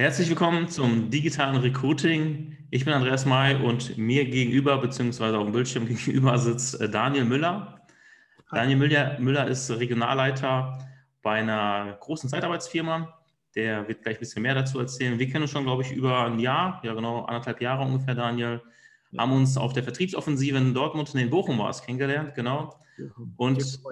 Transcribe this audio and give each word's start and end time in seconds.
Herzlich 0.00 0.30
willkommen 0.30 0.66
zum 0.66 1.10
digitalen 1.10 1.56
Recruiting. 1.56 2.56
Ich 2.70 2.86
bin 2.86 2.94
Andreas 2.94 3.26
May 3.26 3.62
und 3.62 3.98
mir 3.98 4.24
gegenüber, 4.24 4.78
beziehungsweise 4.78 5.36
auf 5.36 5.44
dem 5.44 5.52
Bildschirm 5.52 5.86
gegenüber, 5.86 6.38
sitzt 6.38 6.80
äh, 6.80 6.88
Daniel 6.88 7.26
Müller. 7.26 7.82
Daniel 8.50 8.78
Müller, 8.78 9.20
Müller 9.20 9.46
ist 9.46 9.70
Regionalleiter 9.70 10.78
bei 11.20 11.40
einer 11.40 11.98
großen 12.00 12.30
Zeitarbeitsfirma. 12.30 13.12
Der 13.54 13.86
wird 13.88 14.00
gleich 14.00 14.16
ein 14.16 14.20
bisschen 14.20 14.40
mehr 14.40 14.54
dazu 14.54 14.78
erzählen. 14.78 15.18
Wir 15.18 15.28
kennen 15.28 15.42
uns 15.42 15.50
schon, 15.50 15.64
glaube 15.64 15.82
ich, 15.82 15.92
über 15.92 16.24
ein 16.24 16.38
Jahr, 16.38 16.80
ja 16.82 16.94
genau, 16.94 17.26
anderthalb 17.26 17.60
Jahre 17.60 17.84
ungefähr, 17.84 18.14
Daniel. 18.14 18.62
Haben 19.18 19.32
uns 19.32 19.58
auf 19.58 19.74
der 19.74 19.82
Vertriebsoffensive 19.82 20.56
in 20.56 20.72
Dortmund 20.72 21.12
und 21.12 21.20
in 21.20 21.28
Bochum 21.28 21.58
war 21.58 21.68
es 21.68 21.82
kennengelernt, 21.82 22.34
genau. 22.34 22.80
Und 23.36 23.82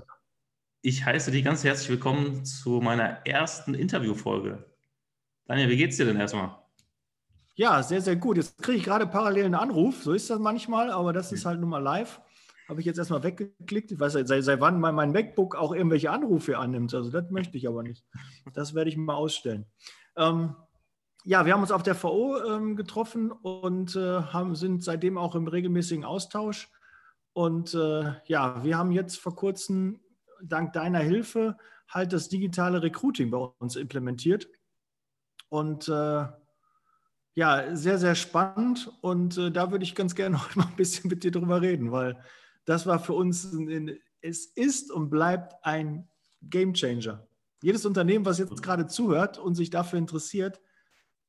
ich 0.80 1.04
heiße 1.04 1.30
dich 1.32 1.44
ganz 1.44 1.64
herzlich 1.64 1.90
willkommen 1.90 2.46
zu 2.46 2.80
meiner 2.80 3.26
ersten 3.26 3.74
Interviewfolge. 3.74 4.67
Daniel, 5.48 5.70
wie 5.70 5.78
geht's 5.78 5.96
dir 5.96 6.04
denn 6.04 6.20
erstmal? 6.20 6.56
Ja, 7.54 7.82
sehr, 7.82 8.02
sehr 8.02 8.16
gut. 8.16 8.36
Jetzt 8.36 8.62
kriege 8.62 8.78
ich 8.78 8.84
gerade 8.84 9.06
parallel 9.06 9.46
einen 9.46 9.54
Anruf. 9.54 10.02
So 10.02 10.12
ist 10.12 10.28
das 10.28 10.38
manchmal, 10.38 10.90
aber 10.92 11.12
das 11.12 11.32
ist 11.32 11.46
halt 11.46 11.58
nun 11.58 11.70
mal 11.70 11.82
live. 11.82 12.20
Habe 12.68 12.80
ich 12.80 12.86
jetzt 12.86 12.98
erstmal 12.98 13.22
weggeklickt. 13.22 13.90
Ich 13.90 13.98
weiß 13.98 14.14
nicht, 14.14 14.28
seit, 14.28 14.44
seit 14.44 14.60
wann 14.60 14.78
mein, 14.78 14.94
mein 14.94 15.10
MacBook 15.10 15.56
auch 15.56 15.74
irgendwelche 15.74 16.10
Anrufe 16.10 16.58
annimmt. 16.58 16.94
Also 16.94 17.10
das 17.10 17.30
möchte 17.30 17.56
ich 17.56 17.66
aber 17.66 17.82
nicht. 17.82 18.04
Das 18.52 18.74
werde 18.74 18.90
ich 18.90 18.98
mal 18.98 19.14
ausstellen. 19.14 19.64
Ähm, 20.16 20.54
ja, 21.24 21.46
wir 21.46 21.54
haben 21.54 21.62
uns 21.62 21.72
auf 21.72 21.82
der 21.82 22.00
VO 22.00 22.36
ähm, 22.44 22.76
getroffen 22.76 23.32
und 23.32 23.96
äh, 23.96 24.20
haben, 24.20 24.54
sind 24.54 24.84
seitdem 24.84 25.16
auch 25.16 25.34
im 25.34 25.48
regelmäßigen 25.48 26.04
Austausch. 26.04 26.70
Und 27.32 27.72
äh, 27.72 28.12
ja, 28.26 28.62
wir 28.62 28.76
haben 28.76 28.92
jetzt 28.92 29.18
vor 29.18 29.34
kurzem 29.34 30.00
dank 30.42 30.74
deiner 30.74 31.00
Hilfe 31.00 31.56
halt 31.88 32.12
das 32.12 32.28
digitale 32.28 32.82
Recruiting 32.82 33.30
bei 33.30 33.38
uns 33.38 33.76
implementiert. 33.76 34.46
Und 35.48 35.88
äh, 35.88 36.26
ja, 37.34 37.76
sehr, 37.76 37.98
sehr 37.98 38.14
spannend. 38.14 38.92
Und 39.00 39.38
äh, 39.38 39.50
da 39.50 39.70
würde 39.70 39.84
ich 39.84 39.94
ganz 39.94 40.14
gerne 40.14 40.42
heute 40.44 40.58
mal 40.58 40.66
ein 40.66 40.76
bisschen 40.76 41.08
mit 41.08 41.24
dir 41.24 41.30
drüber 41.30 41.62
reden, 41.62 41.92
weil 41.92 42.20
das 42.64 42.86
war 42.86 42.98
für 42.98 43.14
uns, 43.14 43.52
ein, 43.52 43.98
es 44.20 44.46
ist 44.46 44.90
und 44.90 45.10
bleibt 45.10 45.54
ein 45.64 46.08
Game 46.42 46.74
Changer. 46.74 47.26
Jedes 47.62 47.86
Unternehmen, 47.86 48.24
was 48.24 48.38
jetzt 48.38 48.62
gerade 48.62 48.86
zuhört 48.86 49.38
und 49.38 49.54
sich 49.54 49.70
dafür 49.70 49.98
interessiert, 49.98 50.60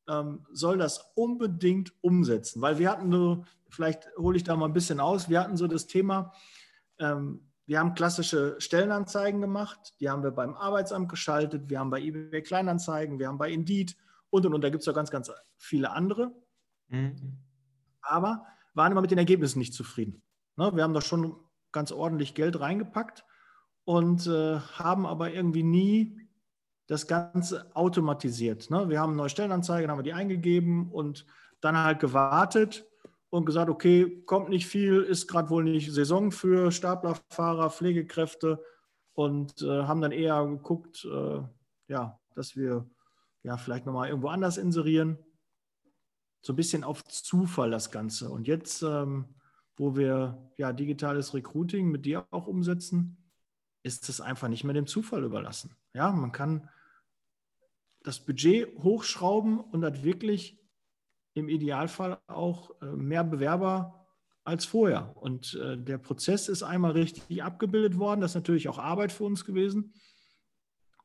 ähm, 0.07 0.45
soll 0.51 0.77
das 0.77 1.11
unbedingt 1.15 1.93
umsetzen. 2.01 2.61
Weil 2.61 2.77
wir 2.79 2.89
hatten 2.89 3.09
nur, 3.09 3.45
vielleicht 3.69 4.09
hole 4.17 4.37
ich 4.37 4.43
da 4.43 4.55
mal 4.55 4.65
ein 4.65 4.73
bisschen 4.73 4.99
aus, 4.99 5.29
wir 5.29 5.39
hatten 5.39 5.57
so 5.57 5.67
das 5.67 5.87
Thema, 5.87 6.33
ähm, 6.99 7.49
wir 7.65 7.79
haben 7.79 7.93
klassische 7.93 8.55
Stellenanzeigen 8.57 9.41
gemacht, 9.41 9.93
die 9.99 10.09
haben 10.09 10.23
wir 10.23 10.31
beim 10.31 10.55
Arbeitsamt 10.55 11.07
geschaltet, 11.07 11.69
wir 11.69 11.79
haben 11.79 11.91
bei 11.91 12.01
eBay 12.01 12.41
Kleinanzeigen, 12.41 13.19
wir 13.19 13.27
haben 13.27 13.37
bei 13.37 13.51
Indeed 13.51 13.95
und 14.29 14.45
und 14.45 14.53
und. 14.53 14.63
Da 14.63 14.69
gibt 14.69 14.81
es 14.81 14.85
ja 14.87 14.93
ganz, 14.93 15.11
ganz 15.11 15.31
viele 15.57 15.91
andere. 15.91 16.31
Mhm. 16.87 17.37
Aber 18.01 18.45
waren 18.73 18.91
immer 18.91 19.01
mit 19.01 19.11
den 19.11 19.17
Ergebnissen 19.17 19.59
nicht 19.59 19.73
zufrieden. 19.73 20.21
Ne, 20.55 20.75
wir 20.75 20.83
haben 20.83 20.93
da 20.93 21.01
schon 21.01 21.35
ganz 21.71 21.91
ordentlich 21.91 22.33
Geld 22.33 22.59
reingepackt 22.59 23.25
und 23.83 24.27
äh, 24.27 24.59
haben 24.59 25.05
aber 25.05 25.31
irgendwie 25.33 25.63
nie 25.63 26.29
das 26.87 27.07
Ganze 27.07 27.73
automatisiert. 27.75 28.69
Ne? 28.71 28.89
Wir 28.89 28.99
haben 28.99 29.15
neue 29.15 29.29
Stellenanzeigen, 29.29 29.91
haben 29.91 29.99
wir 29.99 30.03
die 30.03 30.13
eingegeben 30.13 30.91
und 30.91 31.25
dann 31.61 31.77
halt 31.77 31.99
gewartet 31.99 32.85
und 33.29 33.45
gesagt, 33.45 33.69
okay, 33.69 34.23
kommt 34.25 34.49
nicht 34.49 34.65
viel, 34.65 35.01
ist 35.01 35.27
gerade 35.27 35.49
wohl 35.51 35.63
nicht 35.63 35.93
Saison 35.93 36.31
für 36.31 36.71
Staplerfahrer, 36.71 37.69
Pflegekräfte 37.69 38.63
und 39.13 39.61
äh, 39.61 39.83
haben 39.83 40.01
dann 40.01 40.11
eher 40.11 40.43
geguckt, 40.45 41.05
äh, 41.05 41.41
ja, 41.87 42.19
dass 42.33 42.55
wir 42.55 42.89
ja, 43.43 43.57
vielleicht 43.57 43.85
nochmal 43.85 44.09
irgendwo 44.09 44.27
anders 44.27 44.57
inserieren. 44.57 45.17
So 46.41 46.53
ein 46.53 46.55
bisschen 46.55 46.83
auf 46.83 47.03
Zufall 47.03 47.71
das 47.71 47.91
Ganze. 47.91 48.29
Und 48.29 48.47
jetzt, 48.47 48.81
ähm, 48.81 49.35
wo 49.77 49.95
wir 49.95 50.51
ja 50.57 50.73
digitales 50.73 51.33
Recruiting 51.33 51.89
mit 51.89 52.05
dir 52.05 52.25
auch 52.31 52.47
umsetzen, 52.47 53.17
ist 53.83 54.09
es 54.09 54.21
einfach 54.21 54.47
nicht 54.47 54.63
mehr 54.63 54.73
dem 54.73 54.87
Zufall 54.87 55.23
überlassen. 55.23 55.75
Ja, 55.93 56.11
man 56.11 56.31
kann 56.31 56.69
das 58.03 58.25
Budget 58.25 58.77
hochschrauben 58.79 59.59
und 59.59 59.83
hat 59.83 60.03
wirklich 60.03 60.59
im 61.33 61.49
Idealfall 61.49 62.19
auch 62.27 62.81
äh, 62.81 62.85
mehr 62.85 63.23
Bewerber 63.23 64.07
als 64.43 64.65
vorher. 64.65 65.15
Und 65.17 65.53
äh, 65.55 65.77
der 65.77 65.97
Prozess 65.97 66.49
ist 66.49 66.63
einmal 66.63 66.91
richtig 66.91 67.43
abgebildet 67.43 67.97
worden. 67.97 68.21
Das 68.21 68.31
ist 68.31 68.35
natürlich 68.35 68.67
auch 68.67 68.79
Arbeit 68.79 69.11
für 69.11 69.25
uns 69.25 69.45
gewesen. 69.45 69.93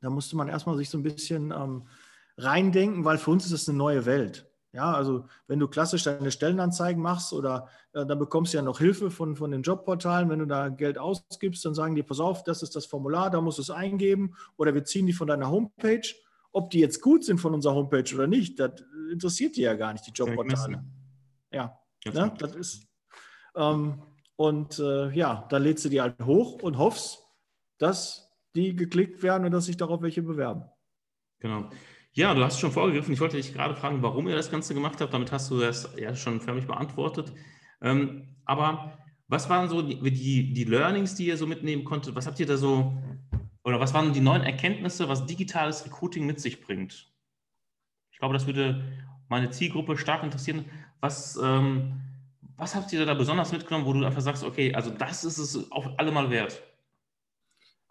Da 0.01 0.09
musste 0.09 0.35
man 0.35 0.47
erstmal 0.47 0.77
sich 0.77 0.89
so 0.89 0.97
ein 0.97 1.03
bisschen 1.03 1.51
ähm, 1.51 1.87
reindenken, 2.37 3.05
weil 3.05 3.17
für 3.17 3.31
uns 3.31 3.45
ist 3.45 3.53
das 3.53 3.69
eine 3.69 3.77
neue 3.77 4.05
Welt. 4.05 4.49
Ja, 4.75 4.93
also 4.93 5.25
wenn 5.47 5.59
du 5.59 5.69
klassisch 5.69 6.03
deine 6.03 6.31
Stellenanzeigen 6.31 7.01
machst 7.01 7.31
oder 7.31 7.69
äh, 7.93 8.05
dann 8.05 8.19
bekommst 8.19 8.51
du 8.53 8.57
ja 8.57 8.61
noch 8.61 8.79
Hilfe 8.79 9.09
von, 9.09 9.37
von 9.37 9.51
den 9.51 9.61
Jobportalen, 9.61 10.29
wenn 10.29 10.39
du 10.39 10.45
da 10.45 10.67
Geld 10.67 10.97
ausgibst, 10.97 11.63
dann 11.63 11.73
sagen 11.73 11.95
die, 11.95 12.03
pass 12.03 12.19
auf, 12.19 12.43
das 12.43 12.61
ist 12.61 12.75
das 12.75 12.85
Formular, 12.85 13.29
da 13.29 13.39
musst 13.39 13.57
du 13.57 13.61
es 13.61 13.69
eingeben 13.69 14.35
oder 14.57 14.73
wir 14.73 14.83
ziehen 14.83 15.05
die 15.05 15.13
von 15.13 15.27
deiner 15.27 15.49
Homepage. 15.49 16.05
Ob 16.51 16.69
die 16.71 16.79
jetzt 16.79 17.01
gut 17.01 17.23
sind 17.23 17.39
von 17.39 17.53
unserer 17.53 17.73
Homepage 17.73 18.13
oder 18.13 18.27
nicht, 18.27 18.59
das 18.59 18.83
interessiert 19.11 19.55
die 19.55 19.61
ja 19.61 19.75
gar 19.75 19.93
nicht, 19.93 20.07
die 20.07 20.11
Jobportale. 20.11 20.83
Ja, 21.51 21.79
ne? 22.13 22.33
das 22.37 22.55
ist. 22.55 22.87
Ähm, 23.55 24.01
und 24.35 24.79
äh, 24.79 25.09
ja, 25.11 25.47
dann 25.49 25.63
lädst 25.63 25.85
du 25.85 25.89
die 25.89 26.01
halt 26.01 26.21
hoch 26.25 26.61
und 26.61 26.77
hoffst, 26.77 27.23
dass 27.77 28.29
die 28.55 28.75
geklickt 28.75 29.23
werden 29.23 29.45
und 29.45 29.51
dass 29.51 29.65
sich 29.65 29.77
darauf 29.77 30.01
welche 30.01 30.21
bewerben. 30.21 30.65
Genau. 31.39 31.69
Ja, 32.17 32.33
du 32.33 32.45
hast 32.45 32.61
schon 32.61 32.71
vorgegriffen. 32.71 33.13
Ich 33.13 33.19
wollte 33.19 33.35
dich 33.35 33.53
gerade 33.53 33.75
fragen, 33.75 34.01
warum 34.01 34.29
ihr 34.29 34.37
das 34.37 34.49
Ganze 34.49 34.73
gemacht 34.73 35.01
habt. 35.01 35.13
Damit 35.13 35.33
hast 35.33 35.51
du 35.51 35.59
das 35.59 35.89
ja 35.97 36.15
schon 36.15 36.39
förmlich 36.39 36.65
beantwortet. 36.65 37.33
Ähm, 37.81 38.37
aber 38.45 38.97
was 39.27 39.49
waren 39.49 39.67
so 39.67 39.81
die, 39.81 39.99
die, 40.11 40.53
die, 40.53 40.63
Learnings, 40.63 41.15
die 41.15 41.27
ihr 41.27 41.35
so 41.35 41.45
mitnehmen 41.45 41.83
konntet? 41.83 42.15
Was 42.15 42.25
habt 42.25 42.39
ihr 42.39 42.45
da 42.45 42.55
so, 42.55 42.93
oder 43.65 43.81
was 43.81 43.93
waren 43.93 44.13
die 44.13 44.21
neuen 44.21 44.43
Erkenntnisse, 44.43 45.09
was 45.09 45.25
digitales 45.25 45.83
Recruiting 45.85 46.25
mit 46.25 46.39
sich 46.39 46.61
bringt? 46.61 47.11
Ich 48.11 48.19
glaube, 48.19 48.33
das 48.33 48.45
würde 48.45 48.81
meine 49.27 49.49
Zielgruppe 49.49 49.97
stark 49.97 50.23
interessieren. 50.23 50.63
Was, 51.01 51.37
ähm, 51.43 51.99
was 52.55 52.75
habt 52.75 52.93
ihr 52.93 53.05
da 53.05 53.13
besonders 53.13 53.51
mitgenommen, 53.51 53.85
wo 53.85 53.91
du 53.91 54.05
einfach 54.05 54.21
sagst, 54.21 54.45
okay, 54.45 54.73
also 54.73 54.89
das 54.89 55.25
ist 55.25 55.37
es 55.37 55.69
auf 55.69 55.89
alle 55.97 56.13
Mal 56.13 56.29
wert? 56.29 56.63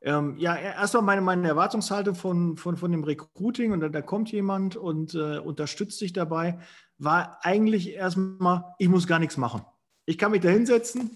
Ähm, 0.05 0.37
ja, 0.37 0.55
erstmal 0.55 1.03
meine, 1.03 1.23
meine 1.23 1.49
Erwartungshaltung 1.49 2.15
von, 2.15 2.59
von, 2.59 2.77
von 2.77 2.93
dem 2.93 3.05
Recruiting 3.05 3.73
und 3.73 3.81
da, 3.81 3.89
da 3.89 4.03
kommt 4.03 4.31
jemand 4.31 4.77
und 4.77 5.15
äh, 5.15 5.39
unterstützt 5.39 5.99
dich 6.03 6.13
dabei, 6.13 6.59
war 6.99 7.39
eigentlich 7.43 7.95
erstmal, 7.95 8.75
ich 8.79 8.89
muss 8.91 9.07
gar 9.07 9.19
nichts 9.19 9.39
machen. 9.39 9.65
Ich 10.05 10.19
kann 10.19 10.31
mich 10.31 10.43
da 10.43 10.51
hinsetzen, 10.51 11.11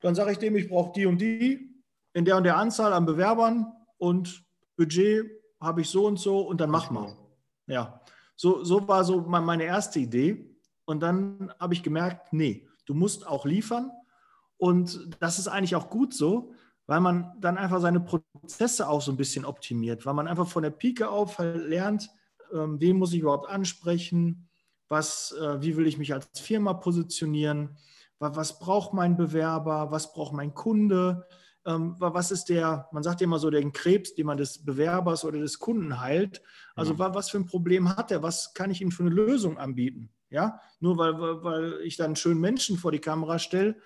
dann 0.00 0.14
sage 0.14 0.32
ich 0.32 0.38
dem, 0.38 0.56
ich 0.56 0.68
brauche 0.68 0.92
die 0.94 1.04
und 1.04 1.20
die 1.20 1.82
in 2.14 2.24
der 2.24 2.38
und 2.38 2.44
der 2.44 2.56
Anzahl 2.56 2.94
an 2.94 3.04
Bewerbern 3.04 3.70
und 3.98 4.42
Budget 4.76 5.30
habe 5.60 5.82
ich 5.82 5.90
so 5.90 6.06
und 6.06 6.18
so 6.18 6.40
und 6.40 6.62
dann 6.62 6.70
mach 6.70 6.90
mal. 6.90 7.14
Ja, 7.66 8.00
so, 8.36 8.64
so 8.64 8.88
war 8.88 9.04
so 9.04 9.20
meine 9.20 9.64
erste 9.64 9.98
Idee. 9.98 10.56
Und 10.86 11.00
dann 11.00 11.52
habe 11.60 11.74
ich 11.74 11.82
gemerkt, 11.82 12.32
nee, 12.32 12.66
du 12.86 12.94
musst 12.94 13.26
auch 13.26 13.44
liefern. 13.44 13.90
Und 14.56 15.10
das 15.20 15.38
ist 15.38 15.48
eigentlich 15.48 15.76
auch 15.76 15.90
gut 15.90 16.14
so, 16.14 16.54
weil 16.88 17.00
man 17.00 17.34
dann 17.38 17.58
einfach 17.58 17.80
seine 17.80 18.00
Prozesse 18.00 18.88
auch 18.88 19.02
so 19.02 19.12
ein 19.12 19.18
bisschen 19.18 19.44
optimiert, 19.44 20.06
weil 20.06 20.14
man 20.14 20.26
einfach 20.26 20.48
von 20.48 20.62
der 20.62 20.70
Pike 20.70 21.08
auf 21.08 21.38
halt 21.38 21.68
lernt, 21.68 22.10
ähm, 22.52 22.80
wen 22.80 22.96
muss 22.96 23.12
ich 23.12 23.20
überhaupt 23.20 23.48
ansprechen, 23.48 24.48
was, 24.88 25.32
äh, 25.38 25.60
wie 25.60 25.76
will 25.76 25.86
ich 25.86 25.98
mich 25.98 26.14
als 26.14 26.26
Firma 26.40 26.72
positionieren, 26.72 27.76
was, 28.18 28.36
was 28.36 28.58
braucht 28.58 28.94
mein 28.94 29.18
Bewerber, 29.18 29.90
was 29.90 30.14
braucht 30.14 30.32
mein 30.32 30.54
Kunde, 30.54 31.26
ähm, 31.66 31.94
was 31.98 32.30
ist 32.30 32.46
der, 32.46 32.88
man 32.90 33.02
sagt 33.02 33.20
ja 33.20 33.26
immer 33.26 33.38
so, 33.38 33.50
den 33.50 33.72
Krebs, 33.72 34.14
den 34.14 34.24
man 34.24 34.38
des 34.38 34.64
Bewerbers 34.64 35.26
oder 35.26 35.38
des 35.40 35.58
Kunden 35.58 36.00
heilt. 36.00 36.40
Also 36.74 36.94
ja. 36.94 37.14
was 37.14 37.28
für 37.28 37.36
ein 37.36 37.46
Problem 37.46 37.94
hat 37.94 38.10
er, 38.10 38.22
was 38.22 38.54
kann 38.54 38.70
ich 38.70 38.80
ihm 38.80 38.92
für 38.92 39.02
eine 39.02 39.14
Lösung 39.14 39.58
anbieten? 39.58 40.08
Ja, 40.30 40.58
nur 40.80 40.96
weil, 40.96 41.42
weil 41.44 41.80
ich 41.82 41.96
dann 41.96 42.16
schön 42.16 42.38
Menschen 42.38 42.78
vor 42.78 42.92
die 42.92 42.98
Kamera 42.98 43.38
stelle, 43.38 43.76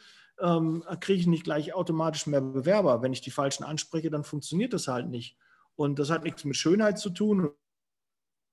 ähm, 0.42 0.84
kriege 1.00 1.20
ich 1.20 1.26
nicht 1.26 1.44
gleich 1.44 1.74
automatisch 1.74 2.26
mehr 2.26 2.40
Bewerber. 2.40 3.02
Wenn 3.02 3.12
ich 3.12 3.20
die 3.20 3.30
Falschen 3.30 3.64
anspreche, 3.64 4.10
dann 4.10 4.24
funktioniert 4.24 4.72
das 4.72 4.88
halt 4.88 5.08
nicht. 5.08 5.36
Und 5.76 5.98
das 5.98 6.10
hat 6.10 6.24
nichts 6.24 6.44
mit 6.44 6.56
Schönheit 6.56 6.98
zu 6.98 7.10
tun. 7.10 7.50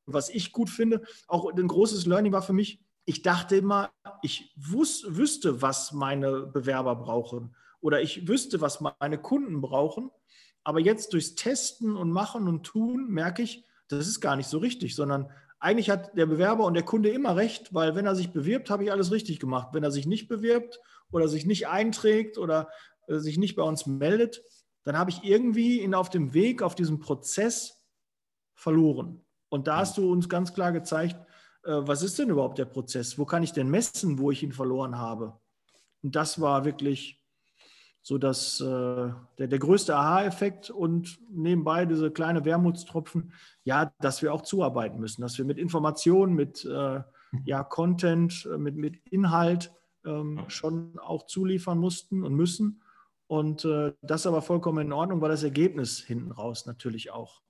Was 0.05 0.29
ich 0.29 0.51
gut 0.51 0.69
finde, 0.69 1.03
auch 1.27 1.51
ein 1.51 1.67
großes 1.67 2.05
Learning 2.05 2.31
war 2.31 2.41
für 2.41 2.53
mich, 2.53 2.79
ich 3.05 3.21
dachte 3.23 3.55
immer, 3.55 3.91
ich 4.21 4.53
wus 4.55 5.03
wüsste, 5.07 5.61
was 5.61 5.91
meine 5.91 6.43
Bewerber 6.45 6.95
brauchen 6.95 7.55
oder 7.81 8.01
ich 8.01 8.27
wüsste, 8.27 8.61
was 8.61 8.81
meine 8.81 9.17
Kunden 9.17 9.61
brauchen. 9.61 10.11
Aber 10.63 10.79
jetzt 10.79 11.13
durchs 11.13 11.35
Testen 11.35 11.95
und 11.95 12.11
Machen 12.11 12.47
und 12.47 12.63
Tun 12.63 13.09
merke 13.09 13.41
ich, 13.41 13.65
das 13.87 14.07
ist 14.07 14.21
gar 14.21 14.35
nicht 14.35 14.47
so 14.47 14.59
richtig, 14.59 14.95
sondern 14.95 15.31
eigentlich 15.59 15.89
hat 15.89 16.17
der 16.17 16.25
Bewerber 16.25 16.65
und 16.65 16.73
der 16.73 16.83
Kunde 16.83 17.09
immer 17.09 17.35
recht, 17.35 17.73
weil 17.73 17.95
wenn 17.95 18.05
er 18.05 18.15
sich 18.15 18.31
bewirbt, 18.31 18.69
habe 18.69 18.83
ich 18.83 18.91
alles 18.91 19.11
richtig 19.11 19.39
gemacht. 19.39 19.69
Wenn 19.73 19.83
er 19.83 19.91
sich 19.91 20.05
nicht 20.05 20.27
bewirbt 20.27 20.79
oder 21.11 21.27
sich 21.27 21.45
nicht 21.45 21.67
einträgt 21.67 22.37
oder 22.37 22.69
äh, 23.07 23.17
sich 23.17 23.37
nicht 23.37 23.55
bei 23.55 23.63
uns 23.63 23.85
meldet, 23.85 24.41
dann 24.83 24.97
habe 24.97 25.11
ich 25.11 25.23
irgendwie 25.23 25.81
ihn 25.81 25.93
auf 25.93 26.09
dem 26.09 26.33
Weg, 26.33 26.61
auf 26.61 26.75
diesem 26.75 26.99
Prozess 26.99 27.85
verloren. 28.55 29.25
Und 29.49 29.67
da 29.67 29.77
hast 29.77 29.97
du 29.97 30.11
uns 30.11 30.29
ganz 30.29 30.53
klar 30.53 30.71
gezeigt, 30.71 31.15
äh, 31.63 31.71
was 31.73 32.03
ist 32.03 32.17
denn 32.19 32.29
überhaupt 32.29 32.57
der 32.57 32.65
Prozess? 32.65 33.17
Wo 33.17 33.25
kann 33.25 33.43
ich 33.43 33.51
denn 33.51 33.69
messen, 33.69 34.17
wo 34.19 34.31
ich 34.31 34.43
ihn 34.43 34.53
verloren 34.53 34.97
habe? 34.97 35.39
Und 36.01 36.15
das 36.15 36.39
war 36.39 36.63
wirklich 36.63 37.18
so 38.01 38.17
dass 38.17 38.59
äh, 38.61 38.65
der, 38.65 39.47
der 39.47 39.59
größte 39.59 39.95
Aha-Effekt 39.95 40.69
und 40.69 41.19
nebenbei 41.29 41.85
diese 41.85 42.11
kleine 42.11 42.45
Wermutstropfen, 42.45 43.33
ja, 43.63 43.91
dass 43.99 44.21
wir 44.21 44.33
auch 44.33 44.41
zuarbeiten 44.41 44.99
müssen, 44.99 45.21
dass 45.21 45.37
wir 45.37 45.45
mit 45.45 45.57
Informationen, 45.57 46.33
mit 46.33 46.65
äh, 46.65 47.01
ja, 47.45 47.63
Content, 47.63 48.47
äh, 48.51 48.57
mit, 48.57 48.75
mit 48.75 48.97
Inhalt 49.09 49.71
ähm, 50.05 50.45
schon 50.47 50.97
auch 50.99 51.25
zuliefern 51.25 51.77
mussten 51.77 52.23
und 52.23 52.33
müssen. 52.33 52.81
Und 53.27 53.63
äh, 53.65 53.93
das 54.01 54.25
aber 54.25 54.41
vollkommen 54.41 54.87
in 54.87 54.93
Ordnung, 54.93 55.21
weil 55.21 55.29
das 55.29 55.43
Ergebnis 55.43 55.99
hinten 55.99 56.31
raus 56.31 56.65
natürlich 56.65 57.11
auch 57.11 57.41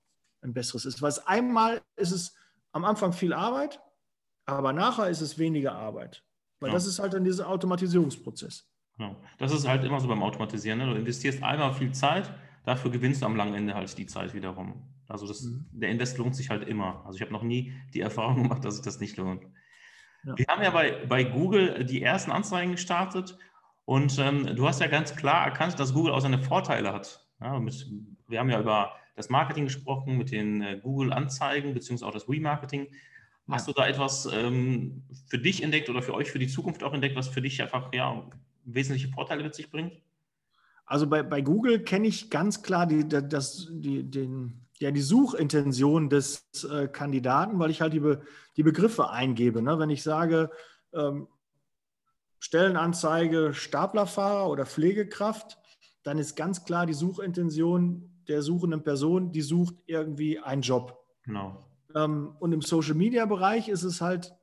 ein 0.42 0.52
besseres 0.52 0.84
ist. 0.84 1.00
Weil 1.00 1.14
einmal 1.24 1.80
ist 1.96 2.12
es 2.12 2.34
am 2.72 2.84
Anfang 2.84 3.12
viel 3.12 3.32
Arbeit, 3.32 3.80
aber 4.44 4.72
nachher 4.72 5.08
ist 5.08 5.20
es 5.20 5.38
weniger 5.38 5.72
Arbeit. 5.72 6.22
Weil 6.58 6.68
ja. 6.68 6.74
das 6.74 6.86
ist 6.86 6.98
halt 6.98 7.14
dann 7.14 7.24
dieser 7.24 7.48
Automatisierungsprozess. 7.48 8.68
Genau. 9.00 9.16
Das 9.38 9.50
ist 9.50 9.66
halt 9.66 9.82
immer 9.82 9.98
so 9.98 10.08
beim 10.08 10.22
Automatisieren. 10.22 10.78
Ne? 10.78 10.84
Du 10.84 10.92
investierst 10.92 11.42
einmal 11.42 11.72
viel 11.72 11.90
Zeit, 11.92 12.30
dafür 12.66 12.90
gewinnst 12.90 13.22
du 13.22 13.26
am 13.26 13.34
langen 13.34 13.54
Ende 13.54 13.72
halt 13.72 13.96
die 13.96 14.04
Zeit 14.04 14.34
wiederum. 14.34 14.74
Also 15.08 15.26
das, 15.26 15.40
mhm. 15.40 15.64
der 15.72 15.88
Invest 15.88 16.18
lohnt 16.18 16.36
sich 16.36 16.50
halt 16.50 16.68
immer. 16.68 17.02
Also 17.06 17.16
ich 17.16 17.22
habe 17.22 17.32
noch 17.32 17.42
nie 17.42 17.72
die 17.94 18.00
Erfahrung 18.00 18.42
gemacht, 18.42 18.62
dass 18.62 18.74
sich 18.74 18.84
das 18.84 19.00
nicht 19.00 19.16
lohnt. 19.16 19.42
Ja. 20.24 20.36
Wir 20.36 20.46
haben 20.48 20.62
ja 20.62 20.68
bei, 20.68 21.06
bei 21.06 21.24
Google 21.24 21.86
die 21.86 22.02
ersten 22.02 22.30
Anzeigen 22.30 22.72
gestartet 22.72 23.38
und 23.86 24.18
ähm, 24.18 24.54
du 24.54 24.68
hast 24.68 24.82
ja 24.82 24.86
ganz 24.86 25.16
klar 25.16 25.46
erkannt, 25.46 25.80
dass 25.80 25.94
Google 25.94 26.12
auch 26.12 26.20
seine 26.20 26.38
Vorteile 26.38 26.92
hat. 26.92 27.26
Ja, 27.40 27.58
mit, 27.58 27.90
wir 28.28 28.38
haben 28.38 28.50
ja 28.50 28.60
über 28.60 28.92
das 29.16 29.30
Marketing 29.30 29.64
gesprochen, 29.64 30.18
mit 30.18 30.30
den 30.30 30.60
äh, 30.60 30.78
Google-Anzeigen, 30.78 31.72
beziehungsweise 31.72 32.06
auch 32.06 32.12
das 32.12 32.28
Remarketing. 32.28 32.88
Hast 33.48 33.66
ja. 33.66 33.72
du 33.72 33.80
da 33.80 33.88
etwas 33.88 34.26
ähm, 34.30 35.04
für 35.26 35.38
dich 35.38 35.62
entdeckt 35.62 35.88
oder 35.88 36.02
für 36.02 36.12
euch 36.12 36.30
für 36.30 36.38
die 36.38 36.48
Zukunft 36.48 36.84
auch 36.84 36.92
entdeckt, 36.92 37.16
was 37.16 37.28
für 37.28 37.40
dich 37.40 37.62
einfach 37.62 37.90
ja, 37.94 38.22
wesentliche 38.64 39.08
Vorteile 39.08 39.42
mit 39.42 39.54
sich 39.54 39.70
bringt? 39.70 39.92
Also 40.86 41.06
bei, 41.06 41.22
bei 41.22 41.40
Google 41.40 41.84
kenne 41.84 42.08
ich 42.08 42.30
ganz 42.30 42.62
klar 42.62 42.86
die, 42.86 43.06
das, 43.06 43.68
die, 43.70 44.02
den, 44.02 44.66
ja, 44.80 44.90
die 44.90 45.00
Suchintention 45.00 46.08
des 46.08 46.48
äh, 46.68 46.88
Kandidaten, 46.88 47.58
weil 47.58 47.70
ich 47.70 47.80
halt 47.80 47.92
die, 47.92 48.00
Be, 48.00 48.22
die 48.56 48.62
Begriffe 48.62 49.10
eingebe. 49.10 49.62
Ne? 49.62 49.78
Wenn 49.78 49.90
ich 49.90 50.02
sage, 50.02 50.50
ähm, 50.92 51.28
Stellenanzeige 52.40 53.52
Staplerfahrer 53.52 54.48
oder 54.48 54.66
Pflegekraft, 54.66 55.58
dann 56.02 56.18
ist 56.18 56.34
ganz 56.34 56.64
klar 56.64 56.86
die 56.86 56.94
Suchintention 56.94 58.10
der 58.26 58.42
suchenden 58.42 58.82
Person, 58.82 59.32
die 59.32 59.42
sucht 59.42 59.74
irgendwie 59.86 60.38
einen 60.38 60.62
Job. 60.62 61.04
Genau. 61.22 61.66
Ähm, 61.94 62.34
und 62.38 62.52
im 62.52 62.62
Social-Media-Bereich 62.62 63.68
ist 63.68 63.82
es 63.82 64.00
halt, 64.00 64.34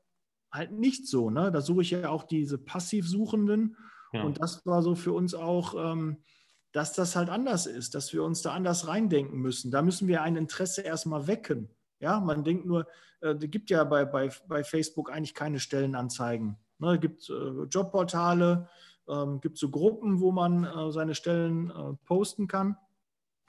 halt 0.52 0.72
nicht 0.72 1.08
so. 1.08 1.30
Ne? 1.30 1.52
Da 1.52 1.62
suche 1.62 1.82
ich 1.82 1.92
ja 1.92 2.10
auch 2.10 2.24
diese 2.24 2.58
Passivsuchenden 2.58 3.76
ja. 4.14 4.24
Und 4.24 4.42
das 4.42 4.66
war 4.66 4.82
so 4.82 4.96
für 4.96 5.14
uns 5.14 5.34
auch, 5.34 5.76
ähm, 5.76 6.18
dass 6.72 6.94
das 6.94 7.16
halt 7.16 7.30
anders 7.30 7.66
ist, 7.66 7.96
dass 7.96 8.14
wir 8.14 8.24
uns 8.24 8.42
da 8.42 8.54
anders 8.54 8.88
reindenken 8.88 9.40
müssen. 9.40 9.72
Da 9.72 9.82
müssen 9.82 10.08
wir 10.08 10.22
ein 10.22 10.36
Interesse 10.36 10.82
erstmal 10.82 11.28
wecken. 11.28 11.70
Ja, 12.00 12.20
man 12.20 12.44
denkt 12.44 12.66
nur, 12.66 12.88
äh, 13.22 13.30
es 13.30 13.50
gibt 13.50 13.70
ja 13.70 13.84
bei, 13.84 14.06
bei, 14.06 14.30
bei 14.48 14.64
Facebook 14.64 15.12
eigentlich 15.12 15.34
keine 15.34 15.60
Stellenanzeigen. 15.60 16.58
Ne, 16.80 16.96
es 16.96 17.02
gibt 17.02 17.30
äh, 17.30 17.64
Jobportale, 17.64 18.70
ähm, 19.10 19.42
gibt 19.42 19.58
so 19.58 19.70
Gruppen, 19.70 20.20
wo 20.20 20.32
man 20.32 20.64
äh, 20.64 20.92
seine 20.92 21.16
Stellen 21.16 21.72
äh, 21.72 21.94
posten 22.06 22.48
kann. 22.48 22.78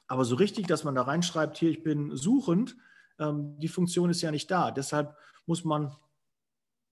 Aber 0.06 0.24
so 0.24 0.36
richtig, 0.36 0.66
dass 0.66 0.84
man 0.84 0.94
da 0.94 1.02
reinschreibt, 1.02 1.58
hier, 1.58 1.70
ich 1.70 1.82
bin 1.82 2.16
suchend, 2.16 2.76
ähm, 3.18 3.58
die 3.58 3.68
Funktion 3.68 4.08
ist 4.08 4.22
ja 4.22 4.30
nicht 4.30 4.50
da. 4.50 4.70
Deshalb 4.70 5.14
muss 5.44 5.64
man 5.64 5.94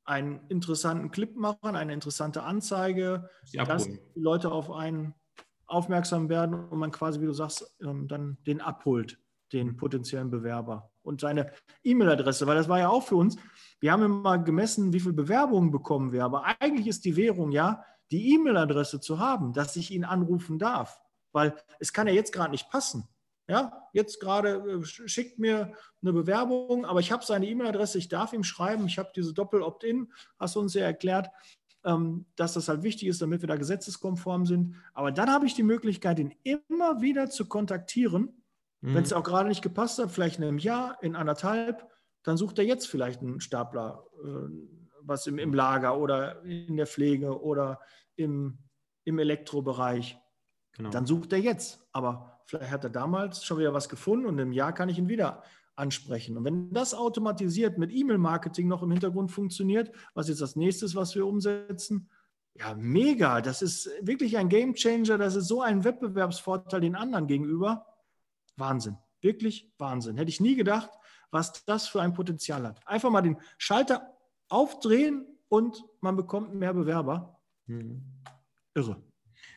einen 0.06 0.40
interessanten 0.48 1.10
Clip 1.10 1.36
machen, 1.36 1.76
eine 1.76 1.92
interessante 1.92 2.42
Anzeige, 2.42 3.28
dass 3.52 3.88
die 3.88 4.00
Leute 4.14 4.50
auf 4.50 4.70
einen 4.70 5.14
aufmerksam 5.66 6.28
werden 6.28 6.54
und 6.54 6.78
man 6.78 6.92
quasi, 6.92 7.20
wie 7.20 7.26
du 7.26 7.32
sagst, 7.32 7.76
ähm, 7.82 8.06
dann 8.06 8.38
den 8.46 8.60
abholt, 8.60 9.18
den 9.52 9.76
potenziellen 9.76 10.30
Bewerber 10.30 10.90
und 11.02 11.20
seine 11.20 11.52
E-Mail-Adresse, 11.82 12.46
weil 12.46 12.56
das 12.56 12.68
war 12.68 12.78
ja 12.78 12.88
auch 12.88 13.02
für 13.02 13.16
uns, 13.16 13.36
wir 13.80 13.92
haben 13.92 14.02
immer 14.02 14.38
gemessen, 14.38 14.92
wie 14.92 15.00
viele 15.00 15.14
Bewerbungen 15.14 15.70
bekommen 15.70 16.12
wir, 16.12 16.24
aber 16.24 16.44
eigentlich 16.60 16.86
ist 16.86 17.04
die 17.04 17.16
Währung 17.16 17.50
ja, 17.50 17.84
die 18.10 18.34
E-Mail-Adresse 18.34 19.00
zu 19.00 19.18
haben, 19.18 19.52
dass 19.52 19.74
ich 19.76 19.90
ihn 19.90 20.04
anrufen 20.04 20.58
darf, 20.58 21.00
weil 21.32 21.54
es 21.80 21.92
kann 21.92 22.06
ja 22.06 22.12
jetzt 22.12 22.32
gerade 22.32 22.52
nicht 22.52 22.70
passen. 22.70 23.08
Ja, 23.48 23.88
jetzt 23.92 24.20
gerade 24.20 24.80
äh, 24.82 24.84
schickt 24.84 25.38
mir 25.38 25.72
eine 26.02 26.12
Bewerbung, 26.12 26.84
aber 26.84 27.00
ich 27.00 27.12
habe 27.12 27.24
seine 27.24 27.46
E-Mail-Adresse, 27.46 27.98
ich 27.98 28.08
darf 28.08 28.32
ihm 28.32 28.42
schreiben, 28.42 28.86
ich 28.86 28.98
habe 28.98 29.12
diese 29.14 29.34
Doppel-Opt-in, 29.34 30.12
hast 30.38 30.56
du 30.56 30.60
uns 30.60 30.74
ja 30.74 30.84
erklärt, 30.84 31.28
ähm, 31.84 32.26
dass 32.34 32.54
das 32.54 32.68
halt 32.68 32.82
wichtig 32.82 33.08
ist, 33.08 33.22
damit 33.22 33.42
wir 33.42 33.46
da 33.48 33.56
gesetzeskonform 33.56 34.46
sind. 34.46 34.74
Aber 34.92 35.12
dann 35.12 35.30
habe 35.30 35.46
ich 35.46 35.54
die 35.54 35.62
Möglichkeit, 35.62 36.18
ihn 36.18 36.34
immer 36.42 37.00
wieder 37.00 37.30
zu 37.30 37.46
kontaktieren, 37.46 38.42
mhm. 38.80 38.94
wenn 38.94 39.04
es 39.04 39.12
auch 39.12 39.22
gerade 39.22 39.48
nicht 39.48 39.62
gepasst 39.62 40.00
hat, 40.00 40.10
vielleicht 40.10 40.38
in 40.38 40.44
einem 40.44 40.58
Jahr, 40.58 41.00
in 41.02 41.14
anderthalb, 41.14 41.88
dann 42.24 42.36
sucht 42.36 42.58
er 42.58 42.64
jetzt 42.64 42.88
vielleicht 42.88 43.22
einen 43.22 43.40
Stapler, 43.40 44.04
äh, 44.24 44.48
was 45.02 45.28
im, 45.28 45.38
im 45.38 45.54
Lager 45.54 45.96
oder 45.96 46.42
in 46.42 46.76
der 46.76 46.88
Pflege 46.88 47.40
oder 47.40 47.80
im, 48.16 48.58
im 49.04 49.20
Elektrobereich. 49.20 50.18
Genau. 50.72 50.90
Dann 50.90 51.06
sucht 51.06 51.32
er 51.32 51.38
jetzt. 51.38 51.86
Aber 51.92 52.35
Vielleicht 52.46 52.70
hat 52.70 52.84
er 52.84 52.90
damals 52.90 53.44
schon 53.44 53.58
wieder 53.58 53.74
was 53.74 53.88
gefunden 53.88 54.26
und 54.26 54.38
im 54.38 54.52
Jahr 54.52 54.72
kann 54.72 54.88
ich 54.88 54.98
ihn 54.98 55.08
wieder 55.08 55.42
ansprechen. 55.74 56.36
Und 56.36 56.44
wenn 56.44 56.72
das 56.72 56.94
automatisiert 56.94 57.76
mit 57.76 57.92
E-Mail-Marketing 57.92 58.68
noch 58.68 58.82
im 58.82 58.90
Hintergrund 58.92 59.30
funktioniert, 59.30 59.90
was 60.14 60.28
jetzt 60.28 60.40
das 60.40 60.56
nächste 60.56 60.86
ist, 60.86 60.94
was 60.94 61.14
wir 61.14 61.26
umsetzen, 61.26 62.08
ja, 62.58 62.74
mega. 62.74 63.40
Das 63.42 63.60
ist 63.60 63.90
wirklich 64.00 64.38
ein 64.38 64.48
Game 64.48 64.74
Changer. 64.74 65.18
Das 65.18 65.36
ist 65.36 65.48
so 65.48 65.60
ein 65.60 65.84
Wettbewerbsvorteil 65.84 66.80
den 66.80 66.94
anderen 66.94 67.26
gegenüber. 67.26 67.86
Wahnsinn. 68.56 68.96
Wirklich 69.20 69.70
Wahnsinn. 69.78 70.16
Hätte 70.16 70.30
ich 70.30 70.40
nie 70.40 70.56
gedacht, 70.56 70.90
was 71.30 71.64
das 71.64 71.86
für 71.86 72.00
ein 72.00 72.14
Potenzial 72.14 72.66
hat. 72.66 72.80
Einfach 72.86 73.10
mal 73.10 73.20
den 73.20 73.36
Schalter 73.58 74.16
aufdrehen 74.48 75.26
und 75.48 75.84
man 76.00 76.16
bekommt 76.16 76.54
mehr 76.54 76.72
Bewerber. 76.72 77.38
Mhm. 77.66 78.02
Irre. 78.74 79.02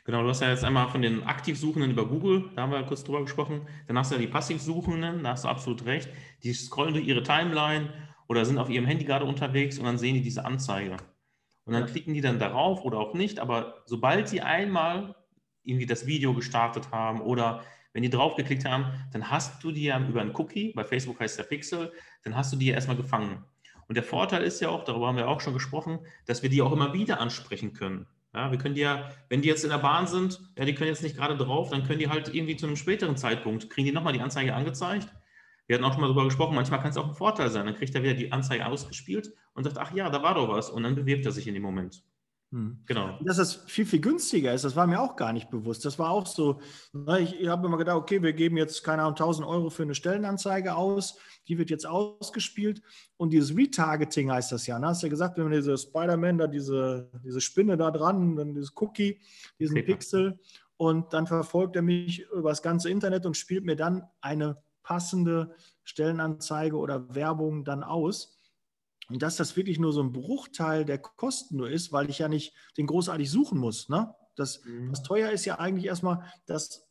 Genau, 0.09 0.23
du 0.23 0.29
hast 0.29 0.41
ja 0.41 0.49
jetzt 0.49 0.63
einmal 0.63 0.89
von 0.89 1.03
den 1.03 1.21
Aktivsuchenden 1.21 1.91
über 1.91 2.07
Google, 2.07 2.49
da 2.55 2.63
haben 2.63 2.71
wir 2.71 2.81
kurz 2.81 3.03
drüber 3.03 3.21
gesprochen. 3.21 3.67
Dann 3.85 3.95
hast 3.95 4.09
du 4.09 4.15
ja 4.15 4.21
die 4.21 4.25
Passivsuchenden, 4.25 5.21
da 5.21 5.33
hast 5.33 5.43
du 5.43 5.47
absolut 5.47 5.85
recht. 5.85 6.09
Die 6.41 6.51
scrollen 6.51 6.95
durch 6.95 7.05
ihre 7.05 7.21
Timeline 7.21 7.93
oder 8.27 8.43
sind 8.43 8.57
auf 8.57 8.71
ihrem 8.71 8.87
Handy 8.87 9.05
gerade 9.05 9.25
unterwegs 9.25 9.77
und 9.77 9.85
dann 9.85 9.99
sehen 9.99 10.15
die 10.15 10.23
diese 10.23 10.45
Anzeige. 10.45 10.97
Und 11.65 11.73
dann 11.73 11.85
klicken 11.85 12.15
die 12.15 12.21
dann 12.21 12.39
darauf 12.39 12.85
oder 12.85 12.97
auch 12.97 13.13
nicht, 13.13 13.37
aber 13.37 13.83
sobald 13.85 14.27
sie 14.27 14.41
einmal 14.41 15.13
irgendwie 15.61 15.85
das 15.85 16.07
Video 16.07 16.33
gestartet 16.33 16.89
haben 16.91 17.21
oder 17.21 17.61
wenn 17.93 18.01
die 18.01 18.09
draufgeklickt 18.09 18.65
haben, 18.65 18.85
dann 19.13 19.29
hast 19.29 19.63
du 19.63 19.71
die 19.71 19.83
ja 19.83 19.99
über 19.99 20.21
einen 20.21 20.35
Cookie, 20.35 20.73
bei 20.73 20.85
Facebook 20.85 21.19
heißt 21.19 21.37
der 21.37 21.43
Pixel, 21.43 21.93
dann 22.23 22.35
hast 22.35 22.51
du 22.51 22.57
die 22.57 22.65
ja 22.65 22.73
erstmal 22.73 22.97
gefangen. 22.97 23.45
Und 23.87 23.93
der 23.93 24.03
Vorteil 24.03 24.41
ist 24.41 24.59
ja 24.59 24.69
auch, 24.69 24.85
darüber 24.85 25.09
haben 25.09 25.17
wir 25.17 25.27
auch 25.27 25.39
schon 25.39 25.53
gesprochen, 25.53 25.99
dass 26.25 26.41
wir 26.41 26.49
die 26.49 26.63
auch 26.63 26.71
immer 26.71 26.93
wieder 26.93 27.19
ansprechen 27.19 27.73
können. 27.73 28.07
Ja, 28.33 28.51
wir 28.51 28.59
können 28.59 28.75
die 28.75 28.81
ja, 28.81 29.09
wenn 29.29 29.41
die 29.41 29.47
jetzt 29.47 29.63
in 29.63 29.71
der 29.71 29.79
Bahn 29.79 30.05
sind, 30.05 30.39
ja, 30.57 30.65
die 30.65 30.75
können 30.75 30.89
jetzt 30.89 31.01
nicht 31.01 31.15
gerade 31.15 31.35
drauf, 31.35 31.71
dann 31.71 31.83
können 31.83 31.99
die 31.99 32.09
halt 32.09 32.33
irgendwie 32.33 32.55
zu 32.55 32.67
einem 32.67 32.75
späteren 32.75 33.17
Zeitpunkt, 33.17 33.69
kriegen 33.69 33.87
die 33.87 33.91
nochmal 33.91 34.13
die 34.13 34.21
Anzeige 34.21 34.53
angezeigt. 34.53 35.09
Wir 35.65 35.75
hatten 35.75 35.85
auch 35.85 35.93
schon 35.93 36.01
mal 36.01 36.07
darüber 36.07 36.25
gesprochen, 36.25 36.55
manchmal 36.55 36.79
kann 36.79 36.89
es 36.89 36.97
auch 36.97 37.07
ein 37.07 37.13
Vorteil 37.13 37.49
sein. 37.49 37.65
Dann 37.65 37.75
kriegt 37.75 37.93
er 37.93 38.01
wieder 38.01 38.15
die 38.15 38.31
Anzeige 38.31 38.65
ausgespielt 38.65 39.31
und 39.53 39.63
sagt, 39.63 39.77
ach 39.77 39.93
ja, 39.93 40.09
da 40.09 40.23
war 40.23 40.33
doch 40.33 40.47
was. 40.49 40.69
Und 40.71 40.81
dann 40.83 40.95
bewirbt 40.95 41.25
er 41.25 41.31
sich 41.31 41.47
in 41.47 41.53
dem 41.53 41.61
Moment. 41.61 42.03
Hm. 42.51 42.79
Genau. 42.87 43.19
Dass 43.23 43.37
das 43.37 43.53
viel, 43.67 43.85
viel 43.85 44.01
günstiger 44.01 44.53
ist, 44.53 44.63
das 44.63 44.75
war 44.75 44.87
mir 44.87 44.99
auch 44.99 45.15
gar 45.15 45.33
nicht 45.33 45.51
bewusst. 45.51 45.85
Das 45.85 45.99
war 45.99 46.09
auch 46.09 46.25
so, 46.25 46.59
ne, 46.93 47.19
ich, 47.19 47.47
habe 47.47 47.67
immer 47.67 47.77
gedacht, 47.77 47.97
okay, 47.97 48.23
wir 48.23 48.33
geben 48.33 48.57
jetzt, 48.57 48.83
keine 48.83 49.03
Ahnung, 49.03 49.13
1000 49.13 49.47
Euro 49.47 49.69
für 49.69 49.83
eine 49.83 49.93
Stellenanzeige 49.93 50.75
aus, 50.75 51.19
die 51.47 51.59
wird 51.59 51.69
jetzt 51.69 51.85
ausgespielt 51.85 52.81
und 53.17 53.33
dieses 53.33 53.55
Retargeting 53.55 54.31
heißt 54.31 54.51
das 54.51 54.65
ja. 54.65 54.79
Ne? 54.79 54.87
Hast 54.87 55.03
ja 55.03 55.09
gesagt, 55.09 55.37
wenn 55.37 55.43
man 55.43 55.53
diese 55.53 55.77
Spider-Man 55.77 56.39
da, 56.39 56.47
diese, 56.47 57.11
diese 57.23 57.39
Spinne 57.39 57.77
da 57.77 57.91
dran, 57.91 58.35
dann 58.35 58.55
dieses 58.55 58.73
Cookie, 58.75 59.19
diesen 59.59 59.75
Paper. 59.75 59.87
Pixel 59.87 60.39
und 60.77 61.13
dann 61.13 61.27
verfolgt 61.27 61.75
er 61.75 61.83
mich 61.83 62.25
über 62.31 62.49
das 62.49 62.63
ganze 62.63 62.89
Internet 62.89 63.27
und 63.27 63.37
spielt 63.37 63.63
mir 63.63 63.75
dann 63.75 64.03
eine 64.21 64.57
passende 64.81 65.53
Stellenanzeige 65.83 66.77
oder 66.77 67.13
Werbung 67.13 67.63
dann 67.63 67.83
aus. 67.83 68.38
Und 69.09 69.21
dass 69.21 69.37
das 69.37 69.55
wirklich 69.57 69.79
nur 69.79 69.91
so 69.91 70.01
ein 70.01 70.11
Bruchteil 70.11 70.85
der 70.85 70.99
Kosten 70.99 71.57
nur 71.57 71.69
ist, 71.69 71.91
weil 71.91 72.09
ich 72.09 72.19
ja 72.19 72.27
nicht 72.27 72.55
den 72.77 72.87
großartig 72.87 73.29
suchen 73.29 73.59
muss. 73.59 73.89
Ne? 73.89 74.13
Das, 74.35 74.63
mhm. 74.63 74.91
das 74.91 75.03
teuer 75.03 75.31
ist 75.31 75.45
ja 75.45 75.59
eigentlich 75.59 75.85
erstmal, 75.85 76.23
dass 76.45 76.87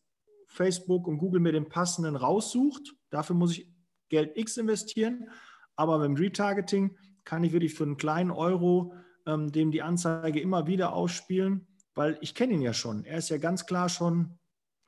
Facebook 0.47 1.07
und 1.07 1.19
Google 1.19 1.41
mir 1.41 1.53
den 1.53 1.69
passenden 1.69 2.17
raussucht. 2.17 2.95
Dafür 3.11 3.37
muss 3.37 3.57
ich 3.57 3.69
Geld 4.09 4.37
X 4.37 4.57
investieren. 4.57 5.29
Aber 5.77 5.99
beim 5.99 6.15
Retargeting 6.15 6.97
kann 7.25 7.45
ich 7.45 7.53
wirklich 7.53 7.75
für 7.75 7.85
einen 7.85 7.97
kleinen 7.97 8.31
Euro 8.31 8.93
ähm, 9.29 9.53
dem 9.53 9.71
die 9.71 9.83
Anzeige 9.83 10.41
immer 10.41 10.67
wieder 10.67 10.95
ausspielen, 10.95 11.69
weil 11.95 12.19
ich 12.23 12.35
kenne 12.35 12.55
ihn 12.55 12.63
ja 12.63 12.73
schon. 12.73 13.05
Er 13.05 13.19
ist 13.19 13.29
ja 13.29 13.37
ganz 13.37 13.67
klar 13.67 13.91
schon, 13.91 14.39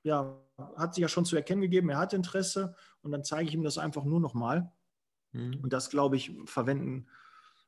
ja, 0.03 0.43
hat 0.77 0.95
sich 0.95 1.03
ja 1.03 1.09
schon 1.09 1.27
zu 1.27 1.37
erkennen 1.37 1.61
gegeben, 1.61 1.91
er 1.91 1.99
hat 1.99 2.15
Interesse 2.15 2.75
und 3.03 3.13
dann 3.13 3.23
zeige 3.23 3.49
ich 3.49 3.55
ihm 3.55 3.63
das 3.63 3.77
einfach 3.77 4.05
nur 4.05 4.19
nochmal. 4.19 4.73
Mhm. 5.33 5.61
Und 5.63 5.73
das, 5.73 5.91
glaube 5.91 6.17
ich, 6.17 6.33
verwenden 6.47 7.07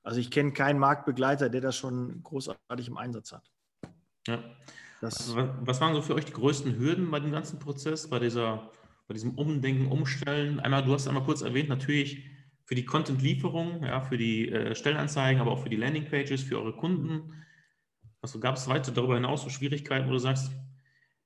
Also 0.02 0.20
ich 0.20 0.30
kenne 0.30 0.52
keinen 0.52 0.78
Marktbegleiter, 0.78 1.48
der 1.48 1.60
das 1.60 1.76
schon 1.76 2.22
großartig 2.22 2.88
im 2.88 2.96
Einsatz 2.96 3.32
hat. 3.32 3.50
Ja. 4.26 4.42
Also, 5.00 5.48
was 5.60 5.80
waren 5.80 5.94
so 5.94 6.02
für 6.02 6.14
euch 6.14 6.24
die 6.24 6.32
größten 6.32 6.78
Hürden 6.78 7.10
bei 7.10 7.18
dem 7.18 7.32
ganzen 7.32 7.58
Prozess, 7.58 8.08
bei, 8.08 8.20
dieser, 8.20 8.70
bei 9.08 9.14
diesem 9.14 9.36
Umdenken, 9.36 9.90
Umstellen? 9.90 10.60
Einmal, 10.60 10.84
du 10.84 10.94
hast 10.94 11.08
einmal 11.08 11.24
kurz 11.24 11.42
erwähnt, 11.42 11.68
natürlich 11.68 12.24
für 12.64 12.76
die 12.76 12.84
Content-Lieferung, 12.84 13.82
ja, 13.84 14.00
für 14.00 14.16
die 14.16 14.48
äh, 14.48 14.74
Stellenanzeigen, 14.74 15.40
aber 15.40 15.50
auch 15.50 15.62
für 15.62 15.68
die 15.68 15.76
Landing-Pages, 15.76 16.42
für 16.42 16.58
eure 16.58 16.72
Kunden. 16.72 17.34
Also 18.20 18.38
gab 18.38 18.56
es 18.56 18.68
weiter 18.68 18.92
darüber 18.92 19.14
hinaus 19.14 19.42
so 19.42 19.50
Schwierigkeiten, 19.50 20.06
wo 20.06 20.12
du 20.12 20.18
sagst, 20.18 20.52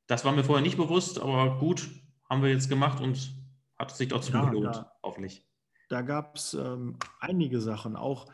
das 0.07 0.25
war 0.25 0.33
mir 0.33 0.45
vorher 0.45 0.63
nicht 0.63 0.79
bewusst, 0.79 1.21
aber 1.21 1.59
gut, 1.59 1.89
haben 2.29 2.43
wir 2.43 2.51
jetzt 2.51 2.69
gemacht 2.69 3.03
und 3.03 3.35
hat 3.79 3.95
sich 3.95 4.09
dazu 4.09 4.33
ja, 4.33 4.45
gelohnt, 4.47 4.77
da, 4.77 4.93
hoffentlich. 5.03 5.45
Da 5.91 6.01
gab 6.01 6.37
es 6.37 6.55
ähm, 6.55 6.97
einige 7.21 7.61
Sachen, 7.61 7.97
auch 7.97 8.27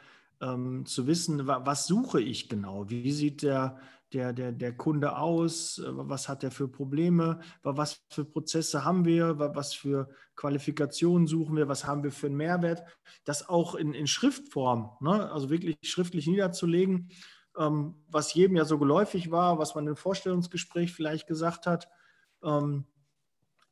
ähm, 0.43 0.85
zu 0.85 1.07
wissen, 1.07 1.47
was 1.47 1.87
suche 1.87 2.21
ich 2.21 2.49
genau? 2.49 2.91
Wie 2.91 3.13
sieht 3.13 3.43
der, 3.43 3.79
der, 4.13 4.33
der, 4.33 4.53
der 4.53 4.77
Kunde 4.77 5.17
aus? 5.17 5.81
Was 5.87 6.29
hat 6.29 6.43
er 6.45 6.51
für 6.51 6.69
Probleme? 6.69 7.41
Was 7.63 8.03
für 8.11 8.25
Prozesse 8.25 8.85
haben 8.85 9.05
wir? 9.05 9.39
Was 9.39 9.73
für 9.73 10.11
Qualifikationen 10.35 11.27
suchen 11.27 11.57
wir? 11.57 11.69
Was 11.69 11.87
haben 11.87 12.03
wir 12.03 12.11
für 12.11 12.27
einen 12.27 12.37
Mehrwert? 12.37 12.83
Das 13.25 13.49
auch 13.49 13.75
in, 13.75 13.95
in 13.95 14.07
Schriftform, 14.07 14.91
ne? 15.01 15.31
also 15.31 15.49
wirklich 15.49 15.77
schriftlich 15.83 16.27
niederzulegen, 16.27 17.11
ähm, 17.57 17.95
was 18.09 18.35
jedem 18.35 18.57
ja 18.57 18.65
so 18.65 18.79
geläufig 18.79 19.31
war, 19.31 19.59
was 19.59 19.75
man 19.75 19.87
im 19.87 19.97
Vorstellungsgespräch 19.97 20.93
vielleicht 20.93 21.27
gesagt 21.27 21.67
hat. 21.67 21.89
Ähm, 22.43 22.87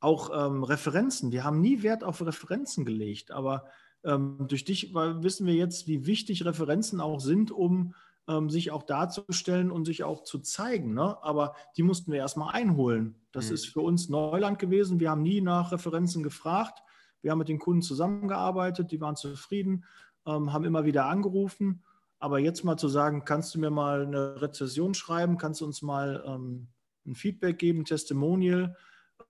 auch 0.02 0.30
ähm, 0.32 0.64
Referenzen. 0.64 1.30
Wir 1.30 1.44
haben 1.44 1.60
nie 1.60 1.82
Wert 1.82 2.04
auf 2.04 2.24
Referenzen 2.24 2.86
gelegt, 2.86 3.32
aber 3.32 3.66
ähm, 4.04 4.46
durch 4.48 4.64
dich 4.64 4.94
wissen 4.94 5.46
wir 5.46 5.54
jetzt, 5.54 5.86
wie 5.86 6.06
wichtig 6.06 6.44
Referenzen 6.44 7.00
auch 7.00 7.20
sind, 7.20 7.50
um 7.50 7.94
ähm, 8.28 8.48
sich 8.48 8.70
auch 8.70 8.82
darzustellen 8.82 9.70
und 9.70 9.84
sich 9.84 10.04
auch 10.04 10.22
zu 10.22 10.38
zeigen. 10.38 10.94
Ne? 10.94 11.22
Aber 11.22 11.54
die 11.76 11.82
mussten 11.82 12.12
wir 12.12 12.18
erstmal 12.18 12.54
einholen. 12.54 13.16
Das 13.32 13.48
mhm. 13.48 13.54
ist 13.54 13.66
für 13.66 13.80
uns 13.80 14.08
Neuland 14.08 14.58
gewesen. 14.58 15.00
Wir 15.00 15.10
haben 15.10 15.22
nie 15.22 15.40
nach 15.40 15.72
Referenzen 15.72 16.22
gefragt. 16.22 16.82
Wir 17.22 17.32
haben 17.32 17.38
mit 17.38 17.48
den 17.48 17.58
Kunden 17.58 17.82
zusammengearbeitet, 17.82 18.92
die 18.92 19.00
waren 19.00 19.16
zufrieden, 19.16 19.84
ähm, 20.26 20.52
haben 20.52 20.64
immer 20.64 20.84
wieder 20.84 21.06
angerufen. 21.06 21.82
Aber 22.18 22.38
jetzt 22.38 22.64
mal 22.64 22.76
zu 22.76 22.88
sagen, 22.88 23.24
kannst 23.24 23.54
du 23.54 23.58
mir 23.58 23.70
mal 23.70 24.06
eine 24.06 24.40
Rezession 24.40 24.94
schreiben, 24.94 25.38
kannst 25.38 25.60
du 25.60 25.64
uns 25.64 25.82
mal 25.82 26.22
ähm, 26.26 26.68
ein 27.06 27.14
Feedback 27.14 27.58
geben, 27.58 27.84
Testimonial, 27.84 28.76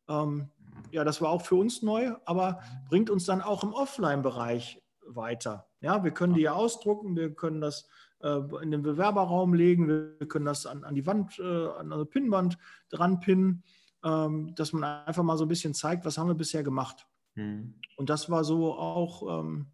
ähm, 0.08 0.50
ja, 0.90 1.04
das 1.04 1.20
war 1.20 1.30
auch 1.30 1.42
für 1.42 1.56
uns 1.56 1.82
neu, 1.82 2.12
aber 2.25 2.60
bringt 2.88 3.10
uns 3.10 3.25
dann 3.25 3.40
auch 3.40 3.64
im 3.64 3.72
Offline-Bereich 3.72 4.82
weiter. 5.06 5.66
Ja, 5.80 6.04
wir 6.04 6.10
können 6.12 6.34
die 6.34 6.42
ja 6.42 6.52
ausdrucken, 6.52 7.16
wir 7.16 7.34
können 7.34 7.60
das 7.60 7.88
äh, 8.20 8.40
in 8.62 8.70
den 8.70 8.82
Bewerberraum 8.82 9.54
legen, 9.54 9.88
wir 9.88 10.28
können 10.28 10.44
das 10.44 10.66
an, 10.66 10.84
an 10.84 10.94
die 10.94 11.06
Wand, 11.06 11.38
äh, 11.38 11.68
an 11.68 11.92
eine 11.92 12.04
Pinnwand 12.04 12.58
dran 12.90 13.20
pinnen, 13.20 13.64
ähm, 14.04 14.54
dass 14.54 14.72
man 14.72 14.84
einfach 14.84 15.22
mal 15.22 15.37
so 15.37 15.44
ein 15.44 15.49
bisschen 15.49 15.75
zeigt, 15.75 16.04
was 16.04 16.18
haben 16.18 16.28
wir 16.28 16.34
bisher 16.34 16.62
gemacht. 16.62 17.06
Mhm. 17.34 17.75
Und 17.96 18.10
das 18.10 18.30
war 18.30 18.44
so 18.44 18.75
auch 18.75 19.40
ähm, 19.40 19.66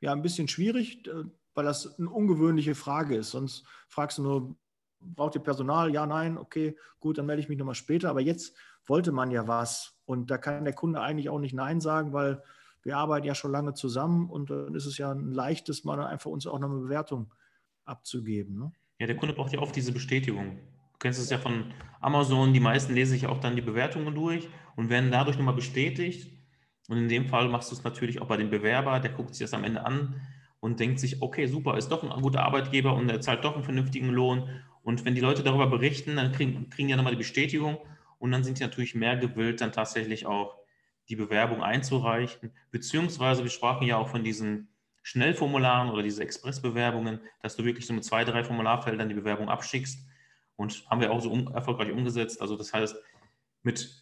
ja, 0.00 0.12
ein 0.12 0.22
bisschen 0.22 0.48
schwierig, 0.48 1.08
weil 1.54 1.64
das 1.64 1.98
eine 1.98 2.10
ungewöhnliche 2.10 2.74
Frage 2.74 3.16
ist. 3.16 3.30
Sonst 3.30 3.64
fragst 3.88 4.18
du 4.18 4.22
nur, 4.22 4.56
braucht 5.00 5.34
ihr 5.34 5.40
Personal? 5.40 5.92
Ja, 5.92 6.06
nein, 6.06 6.36
okay, 6.36 6.76
gut, 7.00 7.18
dann 7.18 7.26
melde 7.26 7.42
ich 7.42 7.48
mich 7.48 7.58
nochmal 7.58 7.74
später. 7.74 8.10
Aber 8.10 8.20
jetzt 8.20 8.56
wollte 8.86 9.12
man 9.12 9.30
ja 9.30 9.46
was. 9.46 9.93
Und 10.06 10.30
da 10.30 10.38
kann 10.38 10.64
der 10.64 10.74
Kunde 10.74 11.00
eigentlich 11.00 11.28
auch 11.28 11.38
nicht 11.38 11.54
Nein 11.54 11.80
sagen, 11.80 12.12
weil 12.12 12.42
wir 12.82 12.98
arbeiten 12.98 13.26
ja 13.26 13.34
schon 13.34 13.50
lange 13.50 13.74
zusammen 13.74 14.28
und 14.28 14.50
dann 14.50 14.74
ist 14.74 14.86
es 14.86 14.98
ja 14.98 15.10
ein 15.10 15.32
leichtes, 15.32 15.84
mal 15.84 16.00
einfach 16.00 16.30
uns 16.30 16.46
auch 16.46 16.58
noch 16.58 16.70
eine 16.70 16.80
Bewertung 16.80 17.32
abzugeben. 17.84 18.58
Ne? 18.58 18.72
Ja, 18.98 19.06
der 19.06 19.16
Kunde 19.16 19.34
braucht 19.34 19.52
ja 19.52 19.60
oft 19.60 19.74
diese 19.74 19.92
Bestätigung. 19.92 20.58
Du 20.92 20.98
kennst 20.98 21.20
es 21.20 21.30
ja 21.30 21.38
von 21.38 21.72
Amazon, 22.00 22.52
die 22.52 22.60
meisten 22.60 22.94
lesen 22.94 23.12
sich 23.12 23.26
auch 23.26 23.40
dann 23.40 23.56
die 23.56 23.62
Bewertungen 23.62 24.14
durch 24.14 24.48
und 24.76 24.90
werden 24.90 25.10
dadurch 25.10 25.36
nochmal 25.36 25.54
bestätigt. 25.54 26.30
Und 26.88 26.98
in 26.98 27.08
dem 27.08 27.26
Fall 27.26 27.48
machst 27.48 27.70
du 27.70 27.74
es 27.74 27.84
natürlich 27.84 28.20
auch 28.20 28.26
bei 28.26 28.36
dem 28.36 28.50
Bewerber, 28.50 29.00
der 29.00 29.12
guckt 29.12 29.34
sich 29.34 29.44
das 29.44 29.54
am 29.54 29.64
Ende 29.64 29.84
an 29.86 30.20
und 30.60 30.80
denkt 30.80 31.00
sich, 31.00 31.22
okay, 31.22 31.46
super, 31.46 31.78
ist 31.78 31.88
doch 31.88 32.02
ein 32.02 32.22
guter 32.22 32.42
Arbeitgeber 32.42 32.94
und 32.94 33.08
er 33.08 33.20
zahlt 33.20 33.44
doch 33.44 33.54
einen 33.54 33.64
vernünftigen 33.64 34.10
Lohn. 34.10 34.48
Und 34.82 35.04
wenn 35.06 35.14
die 35.14 35.20
Leute 35.22 35.42
darüber 35.42 35.66
berichten, 35.66 36.16
dann 36.16 36.32
kriegen, 36.32 36.68
kriegen 36.68 36.88
die 36.88 36.92
ja 36.92 36.96
nochmal 36.96 37.14
die 37.14 37.18
Bestätigung 37.18 37.78
und 38.24 38.30
dann 38.30 38.42
sind 38.42 38.58
die 38.58 38.62
natürlich 38.62 38.94
mehr 38.94 39.18
gewillt, 39.18 39.60
dann 39.60 39.70
tatsächlich 39.70 40.24
auch 40.24 40.56
die 41.10 41.14
Bewerbung 41.14 41.62
einzureichen. 41.62 42.52
Beziehungsweise, 42.70 43.42
wir 43.42 43.50
sprachen 43.50 43.86
ja 43.86 43.98
auch 43.98 44.08
von 44.08 44.24
diesen 44.24 44.68
Schnellformularen 45.02 45.90
oder 45.90 46.02
diese 46.02 46.22
Expressbewerbungen, 46.22 47.20
dass 47.42 47.54
du 47.54 47.66
wirklich 47.66 47.86
so 47.86 47.92
mit 47.92 48.02
zwei, 48.02 48.24
drei 48.24 48.42
Formularfeldern 48.42 49.10
die 49.10 49.14
Bewerbung 49.14 49.50
abschickst. 49.50 50.08
Und 50.56 50.86
haben 50.88 51.02
wir 51.02 51.12
auch 51.12 51.20
so 51.20 51.30
um, 51.30 51.48
erfolgreich 51.48 51.92
umgesetzt. 51.92 52.40
Also 52.40 52.56
das 52.56 52.72
heißt, 52.72 52.96
mit 53.62 53.94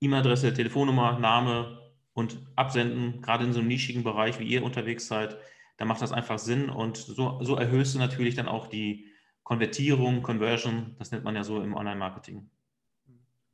E-Mail-Adresse, 0.00 0.52
Telefonnummer, 0.52 1.16
Name 1.20 1.92
und 2.14 2.44
Absenden, 2.56 3.22
gerade 3.22 3.44
in 3.44 3.52
so 3.52 3.60
einem 3.60 3.68
nischigen 3.68 4.02
Bereich, 4.02 4.40
wie 4.40 4.48
ihr 4.48 4.64
unterwegs 4.64 5.06
seid, 5.06 5.36
da 5.76 5.84
macht 5.84 6.02
das 6.02 6.10
einfach 6.10 6.40
Sinn. 6.40 6.68
Und 6.68 6.96
so, 6.96 7.38
so 7.44 7.54
erhöhst 7.54 7.94
du 7.94 8.00
natürlich 8.00 8.34
dann 8.34 8.48
auch 8.48 8.66
die 8.66 9.06
Konvertierung, 9.44 10.24
Conversion, 10.24 10.96
das 10.98 11.12
nennt 11.12 11.22
man 11.22 11.36
ja 11.36 11.44
so 11.44 11.62
im 11.62 11.76
Online-Marketing. 11.76 12.50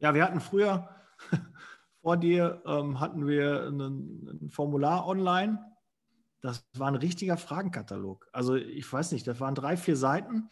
Ja, 0.02 0.14
wir 0.14 0.24
hatten 0.24 0.40
früher, 0.40 0.88
vor 2.02 2.16
dir, 2.16 2.60
ähm, 2.66 2.98
hatten 2.98 3.26
wir 3.28 3.68
ein, 3.68 3.80
ein 3.80 4.50
Formular 4.50 5.06
online. 5.06 5.60
Das 6.40 6.66
war 6.76 6.88
ein 6.88 6.96
richtiger 6.96 7.36
Fragenkatalog. 7.36 8.26
Also 8.32 8.56
ich 8.56 8.92
weiß 8.92 9.12
nicht, 9.12 9.28
das 9.28 9.38
waren 9.38 9.54
drei, 9.54 9.76
vier 9.76 9.96
Seiten. 9.96 10.48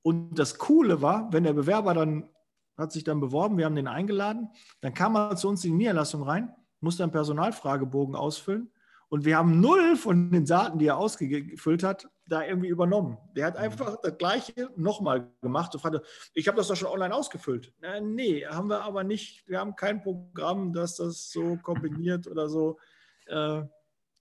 Und 0.00 0.38
das 0.38 0.56
Coole 0.56 1.02
war, 1.02 1.30
wenn 1.30 1.44
der 1.44 1.52
Bewerber 1.52 1.92
dann 1.92 2.30
hat 2.78 2.92
sich 2.92 3.04
dann 3.04 3.20
beworben, 3.20 3.58
wir 3.58 3.66
haben 3.66 3.74
den 3.74 3.88
eingeladen, 3.88 4.48
dann 4.80 4.94
kam 4.94 5.16
er 5.16 5.36
zu 5.36 5.48
uns 5.48 5.64
in 5.64 5.72
die 5.72 5.78
Niederlassung 5.78 6.22
rein, 6.22 6.54
musste 6.80 7.02
einen 7.02 7.12
Personalfragebogen 7.12 8.14
ausfüllen 8.14 8.70
und 9.08 9.24
wir 9.24 9.38
haben 9.38 9.60
null 9.60 9.96
von 9.96 10.30
den 10.30 10.44
Daten, 10.44 10.78
die 10.78 10.86
er 10.86 10.98
ausgefüllt 10.98 11.82
hat, 11.82 12.08
da 12.28 12.44
irgendwie 12.44 12.68
übernommen. 12.68 13.18
Der 13.34 13.46
hat 13.46 13.54
mhm. 13.54 13.60
einfach 13.60 13.96
das 14.02 14.18
Gleiche 14.18 14.70
nochmal 14.76 15.30
gemacht 15.42 15.74
und 15.74 15.80
fragte, 15.80 16.02
ich 16.34 16.48
habe 16.48 16.56
das 16.56 16.68
doch 16.68 16.76
schon 16.76 16.88
online 16.88 17.14
ausgefüllt. 17.14 17.72
Äh, 17.82 18.00
nee, 18.00 18.46
haben 18.46 18.68
wir 18.68 18.82
aber 18.82 19.04
nicht. 19.04 19.46
Wir 19.48 19.60
haben 19.60 19.76
kein 19.76 20.02
Programm, 20.02 20.72
das 20.72 20.96
das 20.96 21.30
so 21.30 21.56
kombiniert 21.56 22.26
oder 22.26 22.48
so. 22.48 22.78
Äh, 23.26 23.62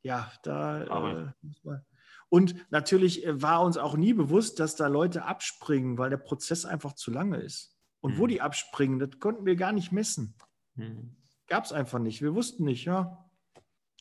ja, 0.01 0.31
da 0.43 1.31
äh, 1.33 1.77
Und 2.29 2.55
natürlich 2.71 3.25
äh, 3.25 3.41
war 3.41 3.61
uns 3.61 3.77
auch 3.77 3.97
nie 3.97 4.13
bewusst, 4.13 4.59
dass 4.59 4.75
da 4.75 4.87
Leute 4.87 5.25
abspringen, 5.25 5.97
weil 5.97 6.09
der 6.09 6.17
Prozess 6.17 6.65
einfach 6.65 6.93
zu 6.93 7.11
lange 7.11 7.37
ist. 7.37 7.75
Und 8.01 8.15
mhm. 8.15 8.19
wo 8.19 8.27
die 8.27 8.41
abspringen, 8.41 8.99
das 8.99 9.19
konnten 9.19 9.45
wir 9.45 9.55
gar 9.55 9.71
nicht 9.71 9.91
messen. 9.91 10.35
Mhm. 10.75 11.15
Gab 11.47 11.65
es 11.65 11.71
einfach 11.71 11.99
nicht. 11.99 12.21
Wir 12.21 12.35
wussten 12.35 12.65
nicht, 12.65 12.85
ja, 12.85 13.25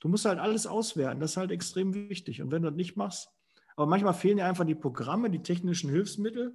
Du 0.04 0.10
musst 0.10 0.26
halt 0.26 0.38
alles 0.38 0.66
auswerten. 0.66 1.18
Das 1.18 1.30
ist 1.30 1.36
halt 1.38 1.50
extrem 1.50 1.94
wichtig. 1.94 2.42
Und 2.42 2.50
wenn 2.50 2.60
du 2.60 2.68
das 2.68 2.76
nicht 2.76 2.94
machst, 2.94 3.30
aber 3.76 3.86
manchmal 3.86 4.14
fehlen 4.14 4.36
dir 4.36 4.46
einfach 4.46 4.64
die 4.64 4.74
Programme, 4.74 5.30
die 5.30 5.42
technischen 5.42 5.90
Hilfsmittel. 5.90 6.54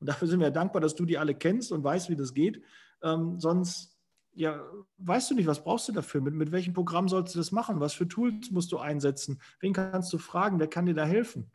Und 0.00 0.08
dafür 0.08 0.28
sind 0.28 0.40
wir 0.40 0.50
dankbar, 0.50 0.80
dass 0.80 0.94
du 0.94 1.04
die 1.04 1.18
alle 1.18 1.34
kennst 1.34 1.72
und 1.72 1.82
weißt, 1.82 2.08
wie 2.08 2.16
das 2.16 2.34
geht. 2.34 2.62
Ähm, 3.02 3.40
sonst, 3.40 3.98
ja, 4.34 4.60
weißt 4.98 5.30
du 5.30 5.34
nicht, 5.34 5.46
was 5.46 5.62
brauchst 5.62 5.88
du 5.88 5.92
dafür? 5.92 6.20
Mit, 6.20 6.34
mit 6.34 6.52
welchem 6.52 6.72
Programm 6.72 7.08
sollst 7.08 7.34
du 7.34 7.38
das 7.38 7.52
machen? 7.52 7.80
Was 7.80 7.94
für 7.94 8.06
Tools 8.08 8.50
musst 8.50 8.72
du 8.72 8.78
einsetzen? 8.78 9.40
Wen 9.60 9.72
kannst 9.72 10.12
du 10.12 10.18
fragen? 10.18 10.58
Wer 10.58 10.68
kann 10.68 10.86
dir 10.86 10.94
da 10.94 11.04
helfen? 11.04 11.50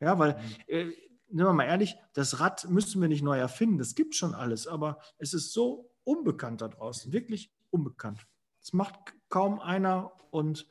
Ja, 0.00 0.18
weil, 0.18 0.34
mhm. 0.34 0.40
äh, 0.66 0.84
nehmen 1.28 1.48
wir 1.48 1.52
mal 1.52 1.64
ehrlich, 1.64 1.96
das 2.12 2.40
Rad 2.40 2.68
müssen 2.68 3.00
wir 3.00 3.08
nicht 3.08 3.22
neu 3.22 3.38
erfinden. 3.38 3.78
Das 3.78 3.94
gibt 3.94 4.14
schon 4.14 4.34
alles. 4.34 4.66
Aber 4.66 4.98
es 5.18 5.34
ist 5.34 5.52
so 5.52 5.90
unbekannt 6.04 6.60
da 6.60 6.68
draußen. 6.68 7.12
Wirklich 7.12 7.52
unbekannt. 7.70 8.26
Es 8.60 8.72
macht 8.72 8.94
kaum 9.28 9.60
einer 9.60 10.12
und 10.30 10.66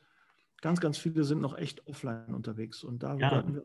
ganz, 0.62 0.80
ganz 0.80 0.96
viele 0.96 1.24
sind 1.24 1.42
noch 1.42 1.56
echt 1.58 1.86
offline 1.86 2.34
unterwegs. 2.34 2.82
Und 2.82 3.02
da 3.02 3.16
ja, 3.16 3.44
wir 3.46 3.64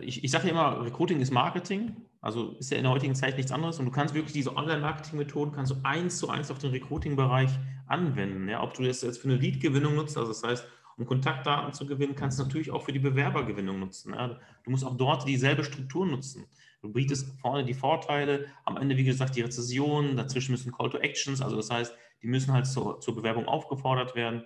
ich, 0.00 0.22
ich 0.22 0.30
sage 0.30 0.48
ja 0.48 0.50
immer, 0.50 0.84
Recruiting 0.84 1.20
ist 1.20 1.32
Marketing. 1.32 1.96
Also 2.20 2.52
ist 2.58 2.70
ja 2.70 2.76
in 2.76 2.82
der 2.82 2.92
heutigen 2.92 3.14
Zeit 3.14 3.36
nichts 3.36 3.50
anderes. 3.50 3.78
Und 3.78 3.86
du 3.86 3.90
kannst 3.90 4.14
wirklich 4.14 4.32
diese 4.32 4.54
Online-Marketing-Methoden 4.54 5.52
kannst 5.52 5.72
du 5.72 5.76
eins 5.82 6.18
zu 6.18 6.28
eins 6.28 6.50
auf 6.50 6.58
den 6.58 6.70
Recruiting-Bereich 6.70 7.50
anwenden. 7.86 8.48
Ja, 8.48 8.62
ob 8.62 8.74
du 8.74 8.82
das 8.82 9.00
jetzt 9.02 9.18
für 9.18 9.28
eine 9.28 9.38
Lead-Gewinnung 9.38 9.94
nutzt, 9.94 10.16
also 10.18 10.30
das 10.30 10.42
heißt, 10.42 10.66
um 10.96 11.06
Kontaktdaten 11.06 11.72
zu 11.72 11.86
gewinnen, 11.86 12.14
kannst 12.14 12.38
du 12.38 12.42
natürlich 12.42 12.70
auch 12.70 12.82
für 12.82 12.92
die 12.92 12.98
Bewerbergewinnung 12.98 13.80
nutzen. 13.80 14.12
Ja. 14.12 14.38
Du 14.64 14.70
musst 14.70 14.84
auch 14.84 14.96
dort 14.96 15.26
dieselbe 15.26 15.64
Struktur 15.64 16.06
nutzen. 16.06 16.44
Du 16.82 16.92
bietest 16.92 17.40
vorne 17.40 17.64
die 17.64 17.74
Vorteile, 17.74 18.46
am 18.64 18.76
Ende, 18.76 18.96
wie 18.96 19.04
gesagt, 19.04 19.34
die 19.34 19.40
Rezession, 19.40 20.16
dazwischen 20.16 20.52
müssen 20.52 20.72
Call 20.72 20.90
to 20.90 20.98
Actions, 20.98 21.40
also 21.40 21.56
das 21.56 21.70
heißt, 21.70 21.94
die 22.22 22.26
müssen 22.26 22.52
halt 22.52 22.66
zur, 22.66 23.00
zur 23.00 23.14
Bewerbung 23.14 23.46
aufgefordert 23.46 24.14
werden. 24.14 24.44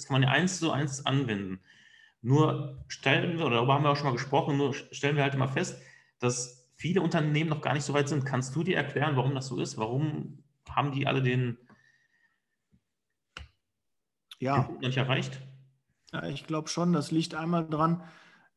Das 0.00 0.06
kann 0.06 0.14
man 0.14 0.22
ja 0.22 0.30
eins 0.30 0.58
zu 0.58 0.72
eins 0.72 1.04
anwenden. 1.04 1.60
Nur 2.22 2.82
stellen 2.88 3.36
wir, 3.36 3.44
oder 3.44 3.56
darüber 3.56 3.74
haben 3.74 3.84
wir 3.84 3.90
auch 3.90 3.96
schon 3.96 4.06
mal 4.06 4.14
gesprochen, 4.14 4.56
nur 4.56 4.72
stellen 4.72 5.14
wir 5.14 5.22
halt 5.22 5.34
immer 5.34 5.48
fest, 5.48 5.78
dass 6.20 6.70
viele 6.74 7.02
Unternehmen 7.02 7.50
noch 7.50 7.60
gar 7.60 7.74
nicht 7.74 7.84
so 7.84 7.92
weit 7.92 8.08
sind. 8.08 8.24
Kannst 8.24 8.56
du 8.56 8.62
dir 8.62 8.78
erklären, 8.78 9.16
warum 9.16 9.34
das 9.34 9.48
so 9.48 9.60
ist? 9.60 9.76
Warum 9.76 10.42
haben 10.70 10.92
die 10.92 11.06
alle 11.06 11.20
den, 11.20 11.58
ja. 14.38 14.62
Den 14.62 14.78
nicht 14.88 14.96
erreicht? 14.96 15.42
Ja, 16.14 16.24
ich 16.24 16.46
glaube 16.46 16.68
schon, 16.68 16.94
das 16.94 17.10
liegt 17.10 17.34
einmal 17.34 17.68
dran, 17.68 18.02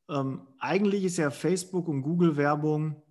ähm, 0.10 0.48
eigentlich 0.60 1.04
ist 1.04 1.18
ja 1.18 1.30
Facebook 1.30 1.90
und 1.90 2.04
Google-Werbung, 2.04 3.04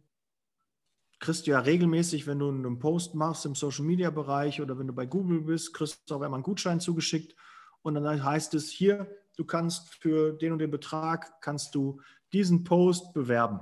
kriegst 1.18 1.46
du 1.46 1.50
ja 1.50 1.60
regelmäßig, 1.60 2.26
wenn 2.26 2.38
du 2.38 2.48
einen 2.48 2.78
Post 2.78 3.14
machst 3.14 3.44
im 3.44 3.54
Social-Media-Bereich 3.54 4.62
oder 4.62 4.78
wenn 4.78 4.86
du 4.86 4.94
bei 4.94 5.04
Google 5.04 5.42
bist, 5.42 5.74
kriegst 5.74 6.10
du 6.10 6.14
auch 6.14 6.22
einmal 6.22 6.38
einen 6.38 6.44
Gutschein 6.44 6.80
zugeschickt 6.80 7.36
und 7.82 7.94
dann 7.94 8.24
heißt 8.24 8.54
es 8.54 8.70
hier, 8.70 9.06
du 9.36 9.44
kannst 9.44 9.94
für 9.94 10.32
den 10.32 10.52
und 10.52 10.58
den 10.58 10.70
Betrag, 10.70 11.40
kannst 11.40 11.74
du 11.74 12.00
diesen 12.32 12.64
Post 12.64 13.12
bewerben. 13.12 13.60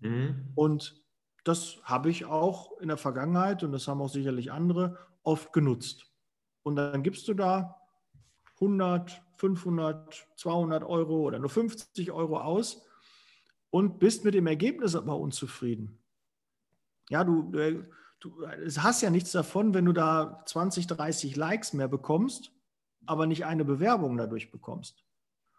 Mhm. 0.00 0.52
Und 0.54 1.00
das 1.44 1.78
habe 1.84 2.10
ich 2.10 2.24
auch 2.24 2.78
in 2.80 2.88
der 2.88 2.96
Vergangenheit 2.96 3.62
und 3.62 3.72
das 3.72 3.88
haben 3.88 4.00
auch 4.00 4.08
sicherlich 4.08 4.52
andere 4.52 4.98
oft 5.22 5.52
genutzt. 5.52 6.10
Und 6.62 6.76
dann 6.76 7.02
gibst 7.02 7.28
du 7.28 7.34
da 7.34 7.80
100, 8.54 9.22
500, 9.36 10.28
200 10.36 10.84
Euro 10.84 11.20
oder 11.20 11.38
nur 11.38 11.48
50 11.48 12.12
Euro 12.12 12.38
aus 12.40 12.86
und 13.70 13.98
bist 13.98 14.24
mit 14.24 14.34
dem 14.34 14.46
Ergebnis 14.46 14.94
aber 14.94 15.16
unzufrieden. 15.16 15.98
Ja, 17.08 17.24
du, 17.24 17.50
du, 17.50 17.84
du 18.20 18.46
hast 18.78 19.00
ja 19.02 19.10
nichts 19.10 19.32
davon, 19.32 19.72
wenn 19.74 19.86
du 19.86 19.92
da 19.92 20.42
20, 20.46 20.86
30 20.86 21.36
Likes 21.36 21.72
mehr 21.72 21.88
bekommst, 21.88 22.52
aber 23.06 23.26
nicht 23.26 23.44
eine 23.44 23.64
Bewerbung 23.64 24.16
dadurch 24.16 24.50
bekommst. 24.50 25.04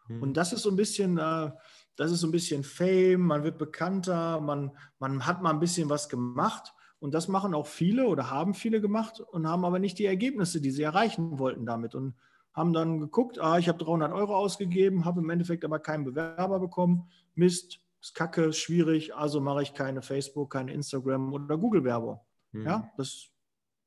Hm. 0.07 0.21
Und 0.21 0.37
das 0.37 0.53
ist 0.53 0.63
so 0.63 0.69
ein 0.69 0.75
bisschen, 0.75 1.17
äh, 1.17 1.51
das 1.95 2.11
ist 2.11 2.21
so 2.21 2.27
ein 2.27 2.31
bisschen 2.31 2.63
Fame, 2.63 3.21
man 3.21 3.43
wird 3.43 3.57
bekannter, 3.57 4.39
man, 4.39 4.71
man 4.99 5.25
hat 5.25 5.41
mal 5.41 5.51
ein 5.51 5.59
bisschen 5.59 5.89
was 5.89 6.09
gemacht. 6.09 6.73
Und 6.99 7.15
das 7.15 7.27
machen 7.27 7.55
auch 7.55 7.65
viele 7.65 8.07
oder 8.07 8.29
haben 8.29 8.53
viele 8.53 8.79
gemacht 8.79 9.19
und 9.19 9.47
haben 9.47 9.65
aber 9.65 9.79
nicht 9.79 9.97
die 9.97 10.05
Ergebnisse, 10.05 10.61
die 10.61 10.69
sie 10.69 10.83
erreichen 10.83 11.39
wollten 11.39 11.65
damit. 11.65 11.95
Und 11.95 12.13
haben 12.53 12.73
dann 12.73 12.99
geguckt, 12.99 13.39
ah, 13.39 13.57
ich 13.57 13.69
habe 13.69 13.83
300 13.83 14.11
Euro 14.11 14.35
ausgegeben, 14.35 15.05
habe 15.05 15.21
im 15.21 15.29
Endeffekt 15.29 15.65
aber 15.65 15.79
keinen 15.79 16.03
Bewerber 16.03 16.59
bekommen. 16.59 17.09
Mist, 17.33 17.79
ist 18.01 18.15
kacke, 18.15 18.45
ist 18.45 18.57
schwierig, 18.57 19.15
also 19.15 19.39
mache 19.39 19.63
ich 19.63 19.73
keine 19.73 20.01
Facebook, 20.01 20.51
keine 20.51 20.73
Instagram 20.73 21.33
oder 21.33 21.57
Google-Werbung. 21.57 22.19
Mhm. 22.51 22.65
Ja, 22.65 22.91
das 22.97 23.29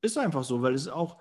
ist 0.01 0.19
einfach 0.19 0.45
so, 0.45 0.63
weil 0.63 0.75
es 0.75 0.89
auch, 0.89 1.19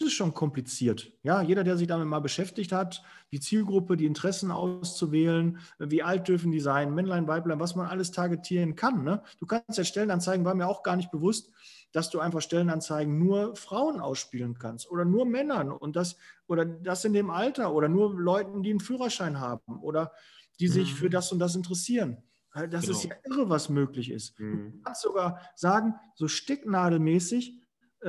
ist 0.00 0.12
schon 0.12 0.34
kompliziert. 0.34 1.12
Ja, 1.22 1.40
jeder, 1.42 1.64
der 1.64 1.76
sich 1.76 1.86
damit 1.86 2.06
mal 2.06 2.20
beschäftigt 2.20 2.72
hat, 2.72 3.02
die 3.32 3.40
Zielgruppe, 3.40 3.96
die 3.96 4.06
Interessen 4.06 4.50
auszuwählen, 4.50 5.58
wie 5.78 6.02
alt 6.02 6.28
dürfen 6.28 6.50
die 6.50 6.60
sein, 6.60 6.94
Männlein, 6.94 7.28
Weiblein, 7.28 7.60
was 7.60 7.76
man 7.76 7.86
alles 7.86 8.10
targetieren 8.10 8.74
kann. 8.74 9.04
Ne? 9.04 9.22
Du 9.38 9.46
kannst 9.46 9.78
ja 9.78 9.84
Stellenanzeigen, 9.84 10.44
war 10.44 10.54
mir 10.54 10.66
auch 10.66 10.82
gar 10.82 10.96
nicht 10.96 11.10
bewusst, 11.10 11.50
dass 11.92 12.10
du 12.10 12.18
einfach 12.18 12.40
Stellenanzeigen 12.40 13.18
nur 13.18 13.54
Frauen 13.54 14.00
ausspielen 14.00 14.58
kannst 14.58 14.90
oder 14.90 15.04
nur 15.04 15.26
Männern 15.26 15.70
und 15.70 15.94
das 15.94 16.16
oder 16.48 16.64
das 16.64 17.04
in 17.04 17.12
dem 17.12 17.30
Alter 17.30 17.72
oder 17.72 17.88
nur 17.88 18.18
Leuten, 18.18 18.62
die 18.62 18.70
einen 18.70 18.80
Führerschein 18.80 19.38
haben 19.38 19.80
oder 19.80 20.12
die 20.58 20.68
sich 20.68 20.92
mhm. 20.92 20.96
für 20.96 21.10
das 21.10 21.30
und 21.30 21.38
das 21.38 21.54
interessieren. 21.54 22.18
Äh, 22.54 22.68
das 22.68 22.86
genau. 22.86 22.96
ist 22.96 23.04
ja 23.04 23.14
irre, 23.24 23.48
was 23.48 23.68
möglich 23.68 24.10
ist. 24.10 24.38
Mhm. 24.40 24.72
Du 24.72 24.82
kannst 24.82 25.02
sogar 25.02 25.40
sagen, 25.54 25.94
so 26.14 26.28
stecknadelmäßig, 26.28 27.50
äh, 27.50 27.63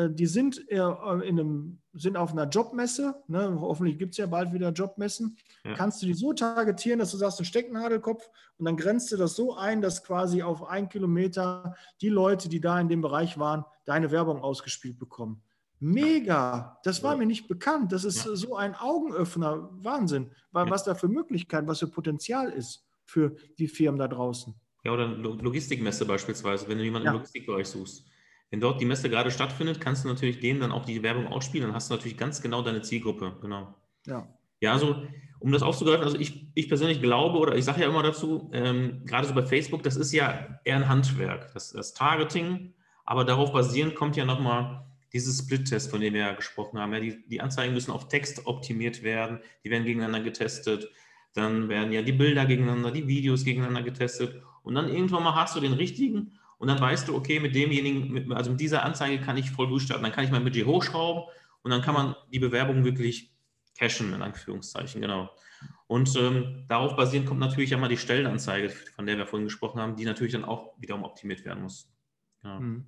die 0.09 0.25
sind, 0.25 0.69
äh, 0.69 0.77
in 0.77 1.39
einem, 1.39 1.79
sind 1.93 2.17
auf 2.17 2.31
einer 2.31 2.47
Jobmesse, 2.47 3.15
ne? 3.27 3.57
hoffentlich 3.59 3.97
gibt 3.97 4.11
es 4.11 4.17
ja 4.17 4.25
bald 4.25 4.53
wieder 4.53 4.71
Jobmessen, 4.71 5.37
ja. 5.63 5.73
kannst 5.73 6.01
du 6.01 6.05
die 6.05 6.13
so 6.13 6.33
targetieren, 6.33 6.99
dass 6.99 7.11
du 7.11 7.17
sagst, 7.17 7.39
ein 7.39 7.45
Stecknadelkopf 7.45 8.29
und 8.57 8.65
dann 8.65 8.77
grenzt 8.77 9.11
du 9.11 9.17
das 9.17 9.35
so 9.35 9.55
ein, 9.55 9.81
dass 9.81 10.03
quasi 10.03 10.41
auf 10.41 10.67
einen 10.67 10.89
Kilometer 10.89 11.75
die 12.01 12.09
Leute, 12.09 12.49
die 12.49 12.59
da 12.59 12.79
in 12.79 12.89
dem 12.89 13.01
Bereich 13.01 13.37
waren, 13.37 13.63
deine 13.85 14.11
Werbung 14.11 14.41
ausgespielt 14.41 14.99
bekommen. 14.99 15.41
Mega, 15.79 16.79
das 16.83 17.03
war 17.03 17.17
mir 17.17 17.25
nicht 17.25 17.47
bekannt. 17.47 17.91
Das 17.91 18.05
ist 18.05 18.25
ja. 18.25 18.35
so 18.35 18.55
ein 18.55 18.75
Augenöffner, 18.75 19.69
Wahnsinn, 19.71 20.31
weil, 20.51 20.69
was 20.69 20.83
da 20.83 20.95
für 20.95 21.09
Möglichkeiten, 21.09 21.67
was 21.67 21.79
für 21.79 21.87
Potenzial 21.87 22.49
ist 22.49 22.85
für 23.05 23.35
die 23.59 23.67
Firmen 23.67 23.99
da 23.99 24.07
draußen. 24.07 24.55
Ja, 24.83 24.91
oder 24.91 25.07
Logistikmesse 25.07 26.05
beispielsweise, 26.05 26.67
wenn 26.67 26.77
du 26.77 26.83
jemanden 26.83 27.05
ja. 27.05 27.11
im 27.11 27.17
Logistikbereich 27.17 27.67
suchst. 27.67 28.05
Wenn 28.55 28.61
dort 28.61 28.79
die 28.79 28.85
Messe 28.85 29.09
gerade 29.09 29.31
stattfindet, 29.31 29.81
kannst 29.81 30.05
du 30.05 30.07
natürlich 30.07 30.39
denen 30.39 30.61
dann 30.61 30.71
auch 30.71 30.85
die 30.85 31.03
Werbung 31.03 31.27
ausspielen. 31.27 31.67
Dann 31.67 31.75
hast 31.75 31.89
du 31.89 31.93
natürlich 31.93 32.15
ganz 32.15 32.41
genau 32.41 32.61
deine 32.61 32.81
Zielgruppe. 32.81 33.33
Genau. 33.41 33.75
Ja. 34.05 34.29
Ja, 34.61 34.71
also 34.71 35.03
um 35.39 35.51
das 35.51 35.61
aufzugreifen, 35.61 36.05
also 36.05 36.17
ich, 36.17 36.47
ich 36.53 36.69
persönlich 36.69 37.01
glaube 37.01 37.37
oder 37.37 37.57
ich 37.57 37.65
sage 37.65 37.81
ja 37.81 37.89
immer 37.89 38.01
dazu, 38.01 38.49
ähm, 38.53 39.01
gerade 39.05 39.27
so 39.27 39.33
bei 39.33 39.45
Facebook, 39.45 39.83
das 39.83 39.97
ist 39.97 40.13
ja 40.13 40.57
eher 40.63 40.77
ein 40.77 40.87
Handwerk, 40.87 41.51
das, 41.53 41.73
das 41.73 41.93
Targeting, 41.93 42.73
aber 43.03 43.25
darauf 43.25 43.51
basierend 43.51 43.93
kommt 43.93 44.15
ja 44.15 44.23
nochmal 44.23 44.85
dieses 45.11 45.37
Split-Test, 45.39 45.91
von 45.91 45.99
dem 45.99 46.13
wir 46.13 46.21
ja 46.21 46.31
gesprochen 46.31 46.79
haben. 46.79 46.93
Ja, 46.93 47.01
die, 47.01 47.27
die 47.27 47.41
Anzeigen 47.41 47.73
müssen 47.73 47.91
auf 47.91 48.07
Text 48.07 48.47
optimiert 48.47 49.03
werden, 49.03 49.39
die 49.65 49.69
werden 49.69 49.83
gegeneinander 49.83 50.21
getestet, 50.21 50.89
dann 51.33 51.67
werden 51.67 51.91
ja 51.91 52.01
die 52.01 52.13
Bilder 52.13 52.45
gegeneinander, 52.45 52.91
die 52.91 53.05
Videos 53.05 53.43
gegeneinander 53.43 53.83
getestet 53.83 54.41
und 54.63 54.75
dann 54.75 54.87
irgendwann 54.87 55.23
mal 55.23 55.35
hast 55.35 55.57
du 55.57 55.59
den 55.59 55.73
richtigen 55.73 56.39
und 56.65 56.69
dann 56.69 56.81
weißt 56.81 57.07
du, 57.07 57.15
okay, 57.15 57.39
mit 57.39 57.53
demjenigen, 57.53 58.11
mit, 58.11 58.31
also 58.31 58.49
mit 58.49 58.59
dieser 58.59 58.83
Anzeige 58.83 59.23
kann 59.23 59.37
ich 59.37 59.51
voll 59.51 59.67
durchstarten. 59.67 60.03
Dann 60.03 60.11
kann 60.11 60.25
ich 60.25 60.31
mein 60.31 60.43
Budget 60.43 60.65
hochschrauben 60.65 61.25
und 61.61 61.69
dann 61.69 61.83
kann 61.83 61.93
man 61.93 62.15
die 62.33 62.39
Bewerbung 62.39 62.83
wirklich 62.83 63.31
cashen, 63.77 64.11
in 64.11 64.23
Anführungszeichen, 64.23 64.99
genau. 64.99 65.29
Und 65.85 66.15
ähm, 66.15 66.65
darauf 66.67 66.95
basierend 66.95 67.29
kommt 67.29 67.39
natürlich 67.39 67.71
einmal 67.71 67.89
die 67.89 67.97
Stellenanzeige, 67.97 68.69
von 68.69 69.05
der 69.05 69.15
wir 69.15 69.27
vorhin 69.27 69.45
gesprochen 69.45 69.79
haben, 69.79 69.95
die 69.95 70.05
natürlich 70.05 70.33
dann 70.33 70.43
auch 70.43 70.73
wiederum 70.79 71.03
optimiert 71.03 71.45
werden 71.45 71.61
muss. 71.61 71.87
Genau. 72.41 72.81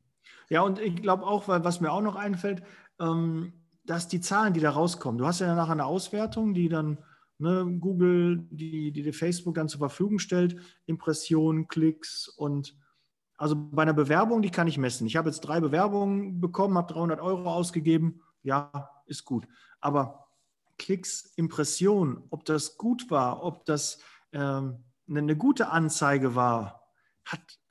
Ja, 0.50 0.62
und 0.62 0.80
ich 0.80 0.96
glaube 0.96 1.28
auch, 1.28 1.48
weil 1.48 1.63
was 1.63 1.80
mir 1.80 1.92
auch 1.92 2.02
noch 2.02 2.16
einfällt, 2.16 2.63
ähm, 3.00 3.54
dass 3.86 4.08
die 4.08 4.22
Zahlen, 4.22 4.56
die 4.56 4.60
da 4.60 4.72
rauskommen, 4.72 5.20
du 5.20 5.28
hast 5.28 5.40
ja 5.40 5.54
nachher 5.54 5.74
eine 5.74 5.86
Auswertung, 5.86 6.56
die 6.56 6.68
dann 6.68 6.98
ne, 7.38 7.78
Google, 7.80 8.40
die, 8.50 8.92
die 8.92 9.04
dir 9.04 9.13
Facebook 9.13 9.54
dann 9.54 9.70
zur 9.70 9.82
Verfügung 9.82 10.18
stellt, 10.18 10.56
Impressionen, 10.88 11.68
Klicks 11.68 12.28
und 12.28 12.76
also 13.38 13.56
bei 13.56 13.84
einer 13.84 13.93
Bewerbung, 13.93 14.41
die 14.41 14.50
kann 14.50 14.67
ich 14.67 14.78
messen. 14.78 15.06
Ich 15.08 15.15
habe 15.15 15.30
jetzt 15.30 15.41
drei 15.41 15.60
Bewerbungen 15.60 16.41
bekommen, 16.41 16.78
habe 16.78 16.91
300 16.91 17.19
Euro 17.19 17.52
ausgegeben. 17.52 18.21
Ja, 18.41 18.89
ist 19.06 19.26
gut. 19.26 19.47
Aber 19.80 20.28
Klicks, 20.78 21.34
Impressionen, 21.36 22.23
ob 22.32 22.45
das 22.45 22.78
gut 22.78 23.10
war, 23.10 23.43
ob 23.43 23.65
das 23.65 24.00
ähm, 24.32 24.84
eine 25.10 25.36
gute 25.36 25.69
Anzeige 25.69 26.36
war, 26.36 26.84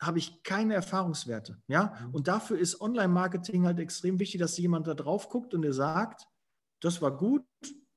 habe 0.01 0.19
ich 0.19 0.43
keine 0.43 0.75
Erfahrungswerte. 0.75 1.61
Ja? 1.67 1.95
Mhm. 2.01 2.15
Und 2.15 2.29
dafür 2.29 2.59
ist 2.59 2.81
Online-Marketing 2.81 3.67
halt 3.67 3.79
extrem 3.79 4.19
wichtig, 4.19 4.41
dass 4.41 4.59
jemand 4.59 4.87
da 4.87 4.95
drauf 4.95 5.29
guckt 5.29 5.55
und 5.55 5.63
der 5.63 5.73
sagt, 5.73 6.27
das 6.81 7.01
war 7.01 7.17
gut, 7.17 7.45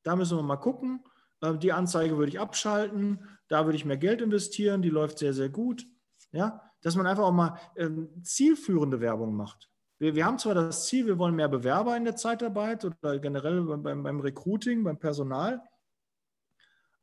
da 0.03 0.15
müssen 0.15 0.37
wir 0.37 0.43
mal 0.43 0.57
gucken. 0.57 1.03
Äh, 1.41 1.57
die 1.57 1.73
Anzeige 1.73 2.17
würde 2.17 2.29
ich 2.31 2.39
abschalten, 2.39 3.27
da 3.47 3.65
würde 3.65 3.75
ich 3.75 3.85
mehr 3.85 3.97
Geld 3.97 4.21
investieren, 4.21 4.81
die 4.81 4.89
läuft 4.89 5.19
sehr, 5.19 5.33
sehr 5.33 5.49
gut. 5.49 5.85
Ja, 6.31 6.68
dass 6.81 6.95
man 6.95 7.07
einfach 7.07 7.23
auch 7.23 7.33
mal 7.33 7.57
ähm, 7.75 8.09
zielführende 8.23 8.99
Werbung 8.99 9.35
macht. 9.35 9.69
Wir, 9.97 10.15
wir, 10.15 10.25
haben 10.25 10.39
zwar 10.39 10.55
das 10.55 10.85
Ziel, 10.85 11.05
wir 11.05 11.17
wollen 11.17 11.35
mehr 11.35 11.49
Bewerber 11.49 11.97
in 11.97 12.05
der 12.05 12.15
Zeitarbeit 12.15 12.85
oder 12.85 13.19
generell 13.19 13.61
beim, 13.63 14.03
beim 14.03 14.19
Recruiting, 14.19 14.83
beim 14.83 14.97
Personal, 14.97 15.61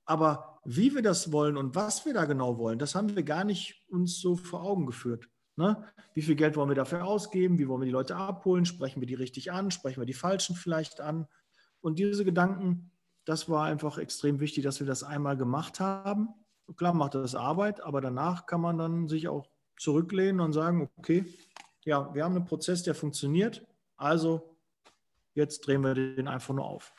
aber 0.06 0.60
wie 0.64 0.94
wir 0.94 1.02
das 1.02 1.32
wollen 1.32 1.56
und 1.56 1.74
was 1.74 2.06
wir 2.06 2.14
da 2.14 2.24
genau 2.24 2.58
wollen, 2.58 2.78
das 2.78 2.94
haben 2.94 3.14
wir 3.14 3.22
gar 3.24 3.44
nicht 3.44 3.84
uns 3.88 4.20
so 4.20 4.36
vor 4.36 4.62
Augen 4.62 4.86
geführt. 4.86 5.28
Ne? 5.56 5.84
Wie 6.14 6.22
viel 6.22 6.36
Geld 6.36 6.56
wollen 6.56 6.68
wir 6.68 6.76
dafür 6.76 7.04
ausgeben? 7.04 7.58
Wie 7.58 7.66
wollen 7.66 7.80
wir 7.80 7.86
die 7.86 7.92
Leute 7.92 8.14
abholen? 8.16 8.66
Sprechen 8.66 9.00
wir 9.00 9.06
die 9.06 9.14
richtig 9.14 9.52
an? 9.52 9.70
Sprechen 9.70 10.00
wir 10.00 10.06
die 10.06 10.14
Falschen 10.14 10.54
vielleicht 10.54 11.00
an? 11.00 11.26
Und 11.80 11.98
diese 11.98 12.24
Gedanken, 12.24 12.92
das 13.24 13.48
war 13.48 13.64
einfach 13.64 13.98
extrem 13.98 14.38
wichtig, 14.38 14.62
dass 14.62 14.80
wir 14.80 14.86
das 14.86 15.02
einmal 15.02 15.36
gemacht 15.36 15.80
haben. 15.80 16.28
Klar 16.76 16.94
macht 16.94 17.14
das 17.14 17.34
Arbeit, 17.34 17.80
aber 17.80 18.00
danach 18.00 18.46
kann 18.46 18.60
man 18.60 18.78
dann 18.78 19.08
sich 19.08 19.28
auch 19.28 19.48
zurücklehnen 19.78 20.40
und 20.40 20.52
sagen, 20.52 20.88
okay, 20.96 21.24
ja, 21.84 22.12
wir 22.14 22.24
haben 22.24 22.36
einen 22.36 22.44
Prozess, 22.44 22.82
der 22.82 22.94
funktioniert, 22.94 23.64
also 23.96 24.56
jetzt 25.34 25.66
drehen 25.66 25.82
wir 25.82 25.94
den 25.94 26.28
einfach 26.28 26.54
nur 26.54 26.64
auf. 26.64 26.92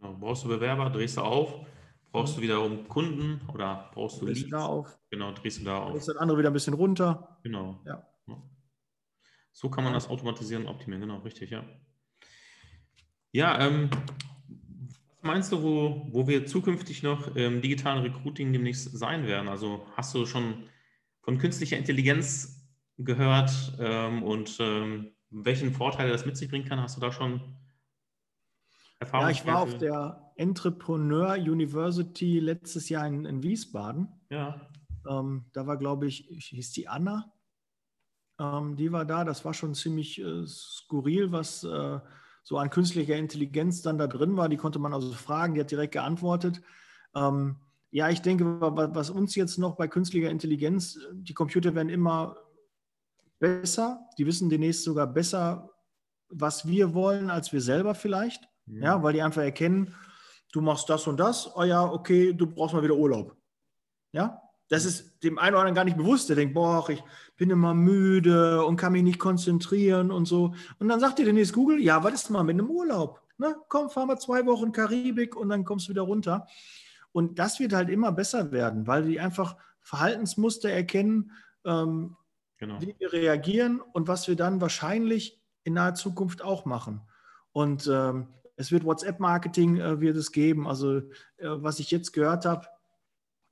Genau. 0.00 0.14
Brauchst 0.18 0.44
du 0.44 0.48
Bewerber, 0.48 0.90
drehst 0.90 1.16
du 1.16 1.22
auf, 1.22 1.66
brauchst 2.12 2.36
du 2.36 2.40
mhm. 2.40 2.44
wiederum 2.44 2.88
Kunden 2.88 3.40
oder 3.52 3.90
brauchst 3.94 4.20
du 4.20 4.26
Leads? 4.26 4.48
da 4.50 4.66
auf. 4.66 4.98
Genau, 5.10 5.32
drehst 5.32 5.60
du 5.60 5.64
da 5.64 5.78
auf. 5.78 5.92
Drehst 5.92 6.08
das 6.08 6.16
andere 6.16 6.38
wieder 6.38 6.50
ein 6.50 6.54
bisschen 6.54 6.74
runter. 6.74 7.38
Genau. 7.42 7.80
Ja. 7.86 8.06
So 9.54 9.70
kann 9.70 9.84
man 9.84 9.92
das 9.92 10.08
automatisieren 10.08 10.64
und 10.64 10.68
optimieren, 10.68 11.02
genau, 11.02 11.18
richtig, 11.18 11.50
ja. 11.50 11.64
Ja, 13.30 13.58
ähm, 13.60 13.88
was 14.48 15.22
meinst 15.22 15.52
du, 15.52 15.62
wo, 15.62 16.08
wo 16.10 16.26
wir 16.26 16.44
zukünftig 16.44 17.04
noch 17.04 17.36
im 17.36 17.62
digitalen 17.62 18.02
Recruiting 18.02 18.52
demnächst 18.52 18.98
sein 18.98 19.26
werden? 19.28 19.48
Also 19.48 19.86
hast 19.96 20.12
du 20.12 20.26
schon 20.26 20.64
von 21.24 21.38
künstlicher 21.38 21.76
Intelligenz 21.76 22.68
gehört 22.98 23.76
ähm, 23.80 24.22
und 24.22 24.58
ähm, 24.60 25.12
welchen 25.30 25.72
Vorteile 25.72 26.12
das 26.12 26.26
mit 26.26 26.36
sich 26.36 26.48
bringen 26.48 26.66
kann? 26.66 26.80
Hast 26.80 26.96
du 26.96 27.00
da 27.00 27.10
schon 27.10 27.40
Erfahrung? 29.00 29.26
Ja, 29.26 29.30
ich 29.30 29.46
war 29.46 29.60
auf 29.60 29.76
der 29.78 30.32
Entrepreneur 30.36 31.34
University 31.34 32.38
letztes 32.38 32.88
Jahr 32.88 33.06
in, 33.06 33.24
in 33.24 33.42
Wiesbaden. 33.42 34.08
Ja. 34.30 34.68
Ähm, 35.08 35.46
da 35.52 35.66
war, 35.66 35.76
glaube 35.76 36.06
ich, 36.06 36.26
hieß 36.28 36.72
die 36.72 36.88
Anna. 36.88 37.32
Ähm, 38.38 38.76
die 38.76 38.92
war 38.92 39.04
da. 39.04 39.24
Das 39.24 39.44
war 39.44 39.54
schon 39.54 39.74
ziemlich 39.74 40.20
äh, 40.20 40.46
skurril, 40.46 41.32
was 41.32 41.64
äh, 41.64 42.00
so 42.42 42.58
an 42.58 42.70
künstlicher 42.70 43.16
Intelligenz 43.16 43.82
dann 43.82 43.98
da 43.98 44.06
drin 44.06 44.36
war. 44.36 44.48
Die 44.48 44.56
konnte 44.56 44.78
man 44.78 44.92
also 44.92 45.12
fragen, 45.12 45.54
die 45.54 45.60
hat 45.60 45.70
direkt 45.70 45.94
geantwortet. 45.94 46.60
Ähm, 47.14 47.56
Ja, 47.94 48.10
ich 48.10 48.22
denke, 48.22 48.44
was 48.60 49.08
uns 49.08 49.36
jetzt 49.36 49.56
noch 49.56 49.76
bei 49.76 49.86
künstlicher 49.86 50.28
Intelligenz, 50.28 50.98
die 51.12 51.32
Computer 51.32 51.76
werden 51.76 51.90
immer 51.90 52.36
besser, 53.38 54.00
die 54.18 54.26
wissen 54.26 54.50
demnächst 54.50 54.82
sogar 54.82 55.06
besser, 55.06 55.70
was 56.28 56.66
wir 56.66 56.92
wollen, 56.92 57.30
als 57.30 57.52
wir 57.52 57.60
selber 57.60 57.94
vielleicht. 57.94 58.48
Mhm. 58.66 58.82
Ja, 58.82 59.00
weil 59.00 59.12
die 59.12 59.22
einfach 59.22 59.42
erkennen, 59.42 59.94
du 60.50 60.60
machst 60.60 60.90
das 60.90 61.06
und 61.06 61.18
das, 61.18 61.54
oh 61.54 61.62
ja, 61.62 61.84
okay, 61.84 62.32
du 62.32 62.48
brauchst 62.48 62.74
mal 62.74 62.82
wieder 62.82 62.96
Urlaub. 62.96 63.36
Ja, 64.10 64.42
das 64.68 64.86
ist 64.86 65.22
dem 65.22 65.38
einen 65.38 65.54
oder 65.54 65.60
anderen 65.60 65.76
gar 65.76 65.84
nicht 65.84 65.96
bewusst. 65.96 66.28
Der 66.28 66.34
denkt, 66.34 66.52
boah, 66.52 66.90
ich 66.90 67.00
bin 67.36 67.50
immer 67.50 67.74
müde 67.74 68.66
und 68.66 68.74
kann 68.74 68.90
mich 68.90 69.04
nicht 69.04 69.20
konzentrieren 69.20 70.10
und 70.10 70.26
so. 70.26 70.52
Und 70.80 70.88
dann 70.88 70.98
sagt 70.98 71.20
dir 71.20 71.26
demnächst 71.26 71.52
Google, 71.52 71.80
ja, 71.80 72.02
was 72.02 72.14
ist 72.14 72.30
mal 72.30 72.42
mit 72.42 72.58
einem 72.58 72.70
Urlaub? 72.70 73.20
Ne? 73.38 73.54
Komm, 73.68 73.88
fahr 73.88 74.06
mal 74.06 74.18
zwei 74.18 74.44
Wochen 74.46 74.72
Karibik 74.72 75.36
und 75.36 75.48
dann 75.48 75.64
kommst 75.64 75.86
du 75.86 75.90
wieder 75.90 76.02
runter. 76.02 76.48
Und 77.14 77.38
das 77.38 77.60
wird 77.60 77.72
halt 77.72 77.90
immer 77.90 78.10
besser 78.10 78.50
werden, 78.50 78.88
weil 78.88 79.04
die 79.04 79.20
einfach 79.20 79.56
Verhaltensmuster 79.82 80.68
erkennen, 80.68 81.30
ähm, 81.64 82.16
genau. 82.58 82.80
wie 82.80 82.92
wir 82.98 83.12
reagieren 83.12 83.80
und 83.80 84.08
was 84.08 84.26
wir 84.26 84.34
dann 84.34 84.60
wahrscheinlich 84.60 85.40
in 85.62 85.74
naher 85.74 85.94
Zukunft 85.94 86.42
auch 86.42 86.64
machen. 86.64 87.02
Und 87.52 87.86
ähm, 87.86 88.26
es 88.56 88.72
wird 88.72 88.84
WhatsApp-Marketing 88.84 89.76
äh, 89.76 90.00
wird 90.00 90.16
es 90.16 90.32
geben. 90.32 90.66
Also 90.66 90.98
äh, 90.98 91.02
was 91.38 91.78
ich 91.78 91.92
jetzt 91.92 92.12
gehört 92.12 92.46
habe, 92.46 92.66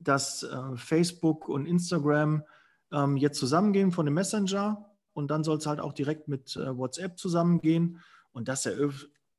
dass 0.01 0.43
äh, 0.43 0.77
Facebook 0.77 1.49
und 1.49 1.67
Instagram 1.67 2.43
ähm, 2.91 3.17
jetzt 3.17 3.39
zusammengehen 3.39 3.93
von 3.93 4.07
dem 4.07 4.15
Messenger 4.15 4.91
und 5.13 5.31
dann 5.31 5.45
soll 5.45 5.59
es 5.59 5.67
halt 5.67 5.79
auch 5.79 5.93
direkt 5.93 6.27
mit 6.27 6.57
äh, 6.57 6.77
WhatsApp 6.77 7.17
zusammengehen. 7.17 8.01
Und 8.33 8.49
das 8.49 8.69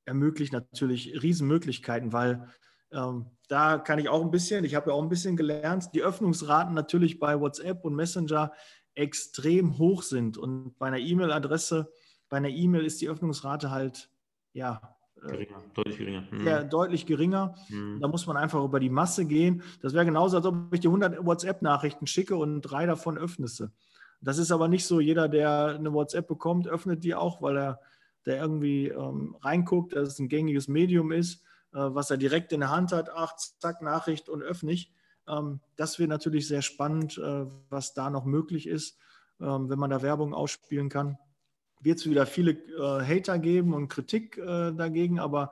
ermöglicht 0.06 0.54
natürlich 0.54 1.22
Riesenmöglichkeiten, 1.22 2.14
weil 2.14 2.48
ähm, 2.94 3.26
da 3.48 3.78
kann 3.78 4.00
ich 4.00 4.10
auch 4.10 4.22
ein 4.22 4.32
bisschen, 4.32 4.64
ich 4.64 4.76
habe 4.76 4.90
ja 4.90 4.96
auch 4.96 5.02
ein 5.02 5.10
bisschen 5.10 5.36
gelernt, 5.36 5.90
die 5.94 6.02
Öffnungsraten 6.02 6.74
natürlich 6.74 7.20
bei 7.20 7.40
WhatsApp 7.40 7.84
und 7.84 7.96
Messenger 7.96 8.52
extrem 8.96 9.78
hoch 9.78 10.04
sind. 10.04 10.38
Und 10.38 10.78
bei 10.80 10.88
einer 10.88 11.00
E-Mail-Adresse, 11.00 11.92
bei 12.30 12.38
einer 12.38 12.50
E-Mail 12.50 12.86
ist 12.86 13.02
die 13.02 13.10
Öffnungsrate 13.10 13.72
halt 13.72 14.10
ja 14.54 14.96
äh, 15.24 15.28
geringer, 15.28 15.64
deutlich 15.74 15.98
geringer. 15.98 16.28
Mhm. 16.32 16.70
Deutlich 16.70 17.06
geringer. 17.06 17.56
Mhm. 17.70 18.00
Da 18.00 18.08
muss 18.08 18.28
man 18.28 18.38
einfach 18.38 18.64
über 18.64 18.80
die 18.80 18.90
Masse 18.90 19.26
gehen. 19.26 19.64
Das 19.82 19.94
wäre 19.94 20.06
genauso, 20.06 20.38
als 20.38 20.46
ob 20.46 20.74
ich 20.74 20.80
dir 20.80 20.90
100 20.90 21.26
WhatsApp-Nachrichten 21.26 22.08
schicke 22.08 22.36
und 22.36 22.62
drei 22.62 22.86
davon 22.86 23.18
öffnesse. 23.18 23.72
Das 24.22 24.38
ist 24.38 24.52
aber 24.52 24.68
nicht 24.68 24.86
so, 24.86 25.00
jeder, 25.00 25.28
der 25.28 25.76
eine 25.78 25.92
WhatsApp 25.92 26.28
bekommt, 26.28 26.68
öffnet 26.68 27.04
die 27.04 27.14
auch, 27.14 27.42
weil 27.42 27.58
er 27.58 27.80
der 28.26 28.38
irgendwie 28.38 28.88
ähm, 28.88 29.36
reinguckt, 29.42 29.94
dass 29.94 30.08
es 30.08 30.20
ein 30.20 30.30
gängiges 30.30 30.70
Medium 30.70 31.12
ist, 31.12 31.42
äh, 31.42 31.48
was 31.80 32.12
er 32.12 32.18
direkt 32.18 32.52
in 32.52 32.60
der 32.62 32.70
Hand 32.70 32.92
hat, 32.92 33.10
ach, 33.10 33.36
zack, 33.36 33.82
Nachricht 33.82 34.30
und 34.30 34.42
öffne 34.42 34.72
ich. 34.72 34.94
Ähm, 35.28 35.60
das 35.76 36.00
wäre 36.00 36.10
natürlich 36.10 36.48
sehr 36.48 36.62
spannend, 36.62 37.18
äh, 37.18 37.46
was 37.70 37.94
da 37.94 38.10
noch 38.10 38.26
möglich 38.26 38.68
ist, 38.68 38.98
ähm, 39.40 39.70
wenn 39.70 39.80
man 39.80 39.90
da 39.90 40.02
Werbung 40.02 40.34
ausspielen 40.34 40.90
kann 40.90 41.18
wird 41.84 42.00
es 42.00 42.10
wieder 42.10 42.26
viele 42.26 42.52
äh, 42.52 43.04
Hater 43.06 43.40
geben 43.40 43.74
und 43.74 43.90
Kritik 43.90 44.38
äh, 44.38 44.72
dagegen, 44.72 45.20
aber 45.20 45.52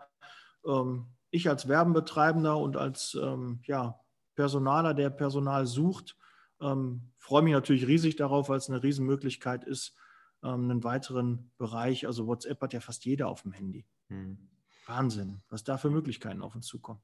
ähm, 0.66 1.08
ich 1.30 1.50
als 1.50 1.68
Werbenbetreibender 1.68 2.58
und 2.58 2.76
als 2.76 3.18
ja, 3.64 4.00
Personaler, 4.36 4.94
der 4.94 5.10
Personal 5.10 5.66
sucht, 5.66 6.18
freue 6.60 7.42
mich 7.42 7.54
natürlich 7.54 7.88
riesig 7.88 8.18
darauf, 8.18 8.50
weil 8.50 8.58
es 8.58 8.70
eine 8.70 8.84
Riesenmöglichkeit 8.84 9.64
ist, 9.64 9.96
einen 10.42 10.84
weiteren 10.84 11.50
Bereich, 11.58 12.06
also 12.06 12.28
WhatsApp 12.28 12.60
hat 12.62 12.74
ja 12.74 12.82
fast 12.82 13.06
jeder 13.06 13.30
auf 13.30 13.44
dem 13.44 13.54
Handy. 13.54 13.86
Hm. 14.10 14.50
Wahnsinn, 14.92 15.42
was 15.50 15.64
da 15.64 15.78
für 15.78 15.90
Möglichkeiten 15.90 16.42
auf 16.42 16.56
uns 16.56 16.68
zukommen. 16.68 17.02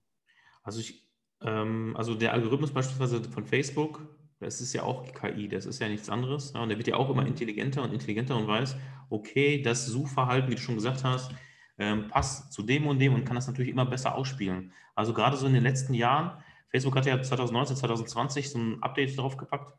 Also 0.64 0.80
ich, 0.80 1.08
ähm, 1.42 1.96
also 1.98 2.16
der 2.16 2.34
Algorithmus 2.34 2.72
beispielsweise 2.72 3.24
von 3.24 3.46
Facebook, 3.46 4.02
das 4.40 4.62
ist 4.62 4.74
ja 4.74 4.84
auch 4.84 5.12
KI, 5.14 5.48
das 5.48 5.66
ist 5.66 5.80
ja 5.80 5.88
nichts 5.88 6.10
anderes. 6.10 6.54
Ja, 6.54 6.62
und 6.62 6.70
der 6.70 6.78
wird 6.78 6.88
ja 6.88 6.96
auch 6.96 7.10
immer 7.10 7.26
intelligenter 7.26 7.82
und 7.84 7.94
intelligenter 7.94 8.36
und 8.36 8.48
weiß, 8.48 8.76
okay, 9.10 9.62
das 9.62 9.86
Suchverhalten, 9.86 10.52
wie 10.52 10.56
du 10.56 10.62
schon 10.62 10.76
gesagt 10.76 11.04
hast, 11.04 11.32
ähm, 11.80 12.08
passt 12.10 12.54
zu 12.54 12.64
dem 12.64 12.88
und 12.88 13.00
dem 13.00 13.14
und 13.14 13.26
kann 13.26 13.36
das 13.36 13.48
natürlich 13.48 13.72
immer 13.72 13.86
besser 13.86 14.16
ausspielen. 14.16 14.74
Also 14.96 15.14
gerade 15.14 15.38
so 15.38 15.48
in 15.48 15.54
den 15.54 15.64
letzten 15.64 15.94
Jahren, 15.94 16.44
Facebook 16.70 16.96
hat 16.96 17.06
ja 17.06 17.22
2019, 17.22 17.78
2020 17.78 18.50
so 18.50 18.60
ein 18.60 18.84
Update 18.84 19.18
draufgepackt, 19.18 19.74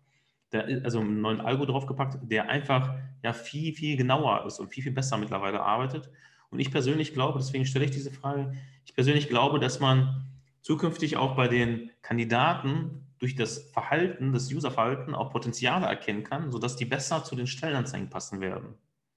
der, 0.53 0.66
also 0.85 1.01
einen 1.01 1.21
neuen 1.21 1.40
Algo 1.40 1.66
draufgepackt, 1.66 2.18
der 2.23 2.49
einfach 2.49 2.94
ja 3.23 3.33
viel, 3.33 3.75
viel 3.75 3.97
genauer 3.97 4.47
ist 4.47 4.59
und 4.59 4.68
viel, 4.68 4.83
viel 4.83 4.92
besser 4.92 5.18
mittlerweile 5.18 5.61
arbeitet. 5.61 6.11
Und 6.50 6.61
ich 6.61 6.70
persönlich 6.70 7.12
glaube, 7.12 7.38
deswegen 7.38 7.66
stelle 7.66 7.84
ich 7.84 7.90
diese 7.90 8.11
Frage, 8.11 8.52
ich 8.84 8.94
persönlich 8.94 9.28
glaube, 9.28 9.58
dass 9.58 9.80
man 9.80 10.24
zukünftig 10.62 11.16
auch 11.16 11.37
bei 11.37 11.48
den 11.48 11.90
Kandidaten 12.02 13.06
durch 13.18 13.34
das 13.34 13.58
Verhalten, 13.72 14.32
das 14.32 14.52
Userverhalten 14.52 15.14
auch 15.14 15.30
Potenziale 15.30 15.87
erkennen 15.87 16.24
kann, 16.24 16.50
sodass 16.50 16.76
die 16.76 16.84
besser 16.84 17.24
zu 17.24 17.37
den 17.37 17.46
Stellenanzeigen 17.46 18.08
passen 18.08 18.40
werden. 18.40 18.74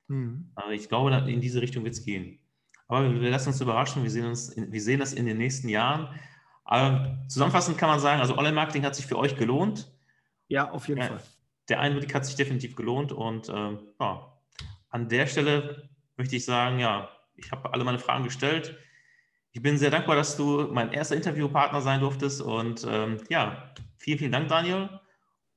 Mhm. 0.07 0.51
Also 0.55 0.71
ich 0.71 0.89
glaube, 0.89 1.11
in 1.29 1.41
diese 1.41 1.61
Richtung 1.61 1.83
wird 1.83 1.93
es 1.93 2.03
gehen. 2.03 2.39
Aber 2.87 3.21
wir 3.21 3.29
lassen 3.29 3.49
uns 3.49 3.61
überraschen, 3.61 4.03
wir 4.03 4.11
sehen, 4.11 4.25
uns 4.25 4.49
in, 4.49 4.71
wir 4.71 4.81
sehen 4.81 4.99
das 4.99 5.13
in 5.13 5.25
den 5.25 5.37
nächsten 5.37 5.69
Jahren. 5.69 6.09
Aber 6.65 7.17
zusammenfassend 7.27 7.77
kann 7.77 7.89
man 7.89 7.99
sagen, 7.99 8.21
also 8.21 8.37
Online-Marketing 8.37 8.83
hat 8.83 8.95
sich 8.95 9.05
für 9.05 9.17
euch 9.17 9.37
gelohnt. 9.37 9.91
Ja, 10.47 10.69
auf 10.71 10.87
jeden 10.87 10.99
ja, 10.99 11.07
Fall. 11.07 11.21
Der 11.69 11.79
Einblick 11.79 12.13
hat 12.13 12.25
sich 12.25 12.35
definitiv 12.35 12.75
gelohnt 12.75 13.13
und 13.13 13.47
äh, 13.47 13.77
ja, 13.99 14.33
an 14.89 15.07
der 15.07 15.27
Stelle 15.27 15.89
möchte 16.17 16.35
ich 16.35 16.43
sagen, 16.43 16.79
ja, 16.79 17.09
ich 17.43 17.51
habe 17.51 17.73
alle 17.73 17.83
meine 17.83 17.99
Fragen 17.99 18.23
gestellt. 18.23 18.77
Ich 19.53 19.61
bin 19.61 19.77
sehr 19.77 19.91
dankbar, 19.91 20.15
dass 20.15 20.37
du 20.37 20.69
mein 20.71 20.93
erster 20.93 21.15
Interviewpartner 21.15 21.81
sein 21.81 21.99
durftest 21.99 22.41
und 22.41 22.85
ähm, 22.89 23.17
ja, 23.29 23.73
Vielen, 24.01 24.17
vielen 24.17 24.31
Dank, 24.31 24.47
Daniel. 24.47 24.89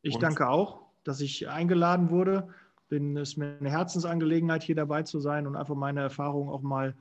Ich 0.02 0.16
Und 0.16 0.22
danke 0.22 0.50
auch, 0.50 0.82
dass 1.02 1.22
ich 1.22 1.48
eingeladen 1.48 2.10
wurde. 2.10 2.48
Bin, 2.90 3.16
es 3.16 3.30
ist 3.30 3.36
mir 3.38 3.56
eine 3.58 3.70
Herzensangelegenheit, 3.70 4.62
hier 4.62 4.74
dabei 4.74 5.02
zu 5.02 5.18
sein 5.18 5.46
und 5.46 5.56
einfach 5.56 5.74
meine 5.74 6.02
Erfahrungen 6.02 6.50
auch 6.50 6.60
mal 6.60 6.94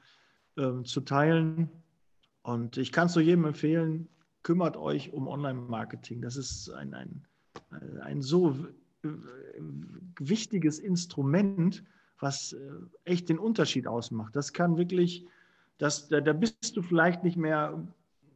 äh, 0.56 0.84
zu 0.84 1.02
teilen. 1.02 1.70
Und 2.44 2.78
ich 2.78 2.94
kann 2.94 3.08
es 3.08 3.16
nur 3.16 3.26
jedem 3.26 3.44
empfehlen, 3.44 4.08
kümmert 4.42 4.78
euch 4.78 5.12
um 5.12 5.28
Online-Marketing. 5.28 6.22
Das 6.22 6.38
ist 6.38 6.70
ein, 6.70 6.94
ein, 6.94 7.26
ein 8.02 8.22
so 8.22 8.56
wichtiges 10.18 10.80
Instrument, 10.80 11.84
was 12.20 12.54
äh, 12.54 12.58
echt 13.06 13.30
den 13.30 13.40
Unterschied 13.40 13.88
ausmacht. 13.88 14.36
Das 14.36 14.54
kann 14.54 14.78
wirklich, 14.78 15.26
das, 15.78 16.08
da, 16.10 16.22
da 16.22 16.34
bist 16.34 16.76
du 16.76 16.82
vielleicht 16.82 17.24
nicht 17.24 17.38
mehr 17.38 17.86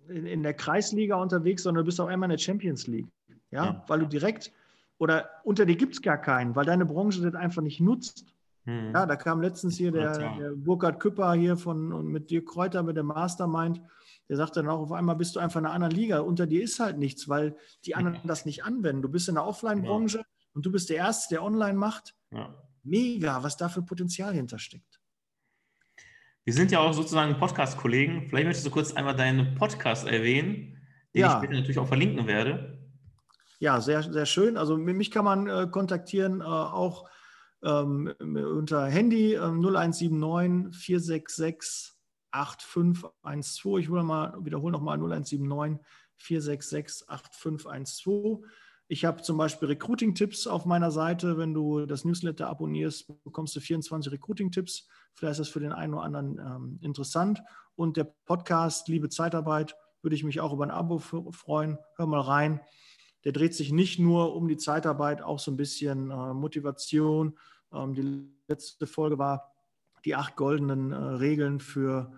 in, 0.09 0.25
in 0.25 0.43
der 0.43 0.53
Kreisliga 0.53 1.15
unterwegs, 1.15 1.63
sondern 1.63 1.83
du 1.83 1.87
bist 1.87 1.99
auf 1.99 2.07
einmal 2.07 2.27
in 2.27 2.37
der 2.37 2.43
Champions 2.43 2.87
League. 2.87 3.07
Ja, 3.51 3.65
ja. 3.65 3.83
weil 3.87 3.99
du 3.99 4.07
direkt 4.07 4.51
oder 4.97 5.29
unter 5.43 5.65
dir 5.65 5.75
gibt 5.75 5.93
es 5.93 6.01
gar 6.01 6.17
keinen, 6.17 6.55
weil 6.55 6.65
deine 6.65 6.85
Branche 6.85 7.21
das 7.21 7.35
einfach 7.35 7.61
nicht 7.61 7.79
nutzt. 7.79 8.25
Hm. 8.65 8.91
Ja, 8.93 9.05
da 9.05 9.15
kam 9.15 9.41
letztens 9.41 9.77
hier 9.77 9.91
der, 9.91 10.17
der 10.17 10.51
Burkhard 10.55 10.99
Küpper 10.99 11.33
hier 11.33 11.55
von 11.55 11.93
und 11.93 12.07
mit 12.07 12.29
dir 12.29 12.43
Kräuter 12.43 12.83
mit 12.83 12.97
dem 12.97 13.05
Mastermind. 13.07 13.81
Der 14.27 14.35
sagt 14.35 14.57
dann 14.57 14.67
auch, 14.67 14.79
auf 14.79 14.91
einmal 14.91 15.15
bist 15.15 15.35
du 15.35 15.39
einfach 15.39 15.59
in 15.61 15.65
einer 15.65 15.73
anderen 15.73 15.93
Liga. 15.93 16.19
Unter 16.19 16.45
dir 16.45 16.61
ist 16.61 16.79
halt 16.79 16.97
nichts, 16.97 17.29
weil 17.29 17.55
die 17.85 17.95
anderen 17.95 18.27
das 18.27 18.45
nicht 18.45 18.65
anwenden. 18.65 19.01
Du 19.01 19.09
bist 19.09 19.29
in 19.29 19.35
der 19.35 19.45
Offline-Branche 19.45 20.17
ja. 20.17 20.25
und 20.53 20.65
du 20.65 20.71
bist 20.71 20.89
der 20.89 20.97
Erste, 20.97 21.35
der 21.35 21.43
online 21.43 21.77
macht. 21.77 22.13
Ja. 22.31 22.53
Mega, 22.87 23.43
was 23.43 23.57
da 23.57 23.69
für 23.69 23.81
Potenzial 23.81 24.33
hintersteckt. 24.33 25.01
Wir 26.45 26.53
sind 26.53 26.71
ja 26.71 26.79
auch 26.79 26.93
sozusagen 26.93 27.37
Podcast-Kollegen. 27.37 28.27
Vielleicht 28.29 28.45
möchtest 28.45 28.65
du 28.65 28.71
kurz 28.71 28.93
einmal 28.93 29.15
deinen 29.15 29.55
Podcast 29.55 30.07
erwähnen, 30.07 30.77
den 31.13 31.21
ja. 31.21 31.27
ich 31.27 31.33
später 31.33 31.53
natürlich 31.53 31.79
auch 31.79 31.87
verlinken 31.87 32.25
werde. 32.25 32.79
Ja, 33.59 33.81
sehr, 33.81 34.03
sehr 34.03 34.25
schön. 34.25 34.55
Also 34.55 34.77
mich 34.77 35.11
kann 35.11 35.25
man 35.25 35.47
äh, 35.47 35.67
kontaktieren, 35.69 36.41
äh, 36.41 36.45
auch 36.45 37.09
ähm, 37.63 38.13
unter 38.19 38.85
Handy 38.85 39.33
äh, 39.33 39.39
0179 39.39 40.73
466 40.73 41.93
8512. 42.31 43.83
Ich 43.83 43.89
mal, 43.89 44.33
wiederhole 44.45 44.71
nochmal 44.71 44.97
0179 44.97 45.85
466 46.15 47.09
8512. 47.09 48.45
Ich 48.89 49.03
habe 49.03 49.21
zum 49.21 49.37
Beispiel 49.37 49.67
Recruiting-Tipps 49.67 50.47
auf 50.47 50.65
meiner 50.65 50.91
Seite. 50.91 51.37
Wenn 51.37 51.53
du 51.53 51.85
das 51.85 52.05
Newsletter 52.05 52.47
abonnierst, 52.47 53.23
bekommst 53.23 53.53
du 53.55 53.59
24 53.59 54.13
Recruiting-Tipps. 54.13 54.87
Vielleicht 55.13 55.33
ist 55.33 55.39
das 55.39 55.49
für 55.49 55.59
den 55.59 55.73
einen 55.73 55.93
oder 55.93 56.03
anderen 56.03 56.39
ähm, 56.39 56.79
interessant. 56.81 57.41
Und 57.75 57.97
der 57.97 58.05
Podcast 58.05 58.87
Liebe 58.87 59.09
Zeitarbeit 59.09 59.75
würde 60.01 60.15
ich 60.15 60.23
mich 60.23 60.39
auch 60.39 60.53
über 60.53 60.63
ein 60.63 60.71
Abo 60.71 60.99
freuen. 60.99 61.77
Hör 61.97 62.07
mal 62.07 62.21
rein. 62.21 62.61
Der 63.25 63.33
dreht 63.33 63.53
sich 63.53 63.73
nicht 63.73 63.99
nur 63.99 64.33
um 64.33 64.47
die 64.47 64.55
Zeitarbeit, 64.55 65.21
auch 65.21 65.39
so 65.39 65.51
ein 65.51 65.57
bisschen 65.57 66.09
äh, 66.09 66.33
Motivation. 66.33 67.37
Ähm, 67.73 67.93
die 67.93 68.29
letzte 68.47 68.87
Folge 68.87 69.17
war 69.17 69.51
die 70.05 70.15
acht 70.15 70.37
goldenen 70.37 70.93
äh, 70.93 70.95
Regeln 70.95 71.59
für, 71.59 72.13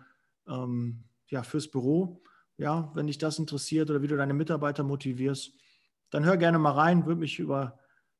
ähm, 0.47 1.03
ja, 1.29 1.41
fürs 1.41 1.67
Büro. 1.67 2.21
Ja, 2.57 2.91
wenn 2.93 3.07
dich 3.07 3.17
das 3.17 3.39
interessiert 3.39 3.89
oder 3.89 4.03
wie 4.03 4.07
du 4.07 4.17
deine 4.17 4.35
Mitarbeiter 4.35 4.83
motivierst, 4.83 5.53
dann 6.09 6.25
hör 6.25 6.37
gerne 6.37 6.59
mal 6.59 6.71
rein, 6.71 7.05
würde 7.05 7.19
mich 7.19 7.39
über 7.39 7.79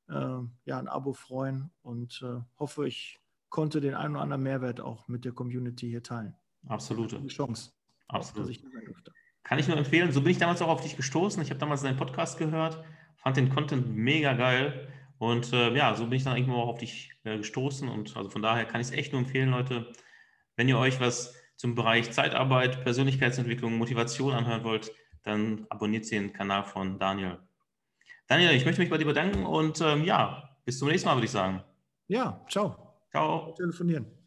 äh, 0.10 0.40
ja, 0.66 0.80
ein 0.80 0.88
Abo 0.88 1.14
freuen 1.14 1.72
und 1.82 2.22
äh, 2.24 2.42
hoffe, 2.58 2.88
ich 2.88 3.20
konnte 3.50 3.82
den 3.82 3.96
einen 3.96 4.16
oder 4.16 4.24
anderen 4.24 4.44
Mehrwert 4.44 4.82
auch 4.82 5.08
mit 5.08 5.26
der 5.26 5.32
Community 5.32 5.90
hier 5.90 6.04
teilen. 6.04 6.36
Absolute. 6.68 7.26
Chance. 7.28 7.72
Absolut. 8.08 8.60
Kann 9.44 9.60
ich 9.60 9.68
nur 9.68 9.78
empfehlen. 9.78 10.12
So 10.12 10.22
bin 10.22 10.32
ich 10.32 10.38
damals 10.38 10.62
auch 10.62 10.68
auf 10.68 10.82
dich 10.82 10.96
gestoßen. 10.96 11.42
Ich 11.42 11.50
habe 11.50 11.60
damals 11.60 11.82
deinen 11.82 11.98
Podcast 11.98 12.38
gehört, 12.38 12.84
fand 13.16 13.38
den 13.38 13.50
Content 13.50 13.96
mega 13.96 14.34
geil. 14.34 14.88
Und 15.18 15.52
äh, 15.54 15.76
ja, 15.76 15.96
so 15.96 16.06
bin 16.06 16.14
ich 16.14 16.24
dann 16.24 16.38
irgendwo 16.38 16.58
auch 16.58 16.70
auf 16.70 16.78
dich 16.80 17.12
äh, 17.24 17.38
gestoßen. 17.38 17.90
Und 17.90 18.16
also 18.16 18.30
von 18.30 18.42
daher 18.42 18.66
kann 18.66 18.82
ich 18.82 18.88
es 18.88 18.94
echt 18.94 19.12
nur 19.12 19.22
empfehlen, 19.22 19.50
Leute, 19.50 19.92
wenn 20.56 20.70
ihr 20.70 20.78
euch 20.78 21.00
was 21.00 21.36
zum 21.56 21.76
Bereich 21.76 22.12
Zeitarbeit, 22.12 22.84
Persönlichkeitsentwicklung, 22.84 23.78
Motivation 23.78 24.34
anhören 24.34 24.64
wollt, 24.64 24.92
dann 25.24 25.66
abonniert 25.70 26.10
den 26.10 26.32
Kanal 26.32 26.64
von 26.64 27.00
Daniel. 27.00 27.40
Daniel, 28.30 28.52
ich 28.52 28.64
möchte 28.64 28.80
mich 28.80 28.92
bei 28.92 29.00
dir 29.00 29.06
bedanken 29.06 29.44
und 29.44 29.82
ähm, 29.82 30.04
ja, 30.04 30.56
bis 30.64 30.78
zum 30.78 30.88
nächsten 30.88 31.10
Mal, 31.10 31.16
würde 31.16 31.26
ich 31.26 31.32
sagen. 31.32 31.64
Ja, 32.08 32.46
ciao. 32.48 32.94
Ciao. 33.10 33.56
Telefonieren. 33.58 34.19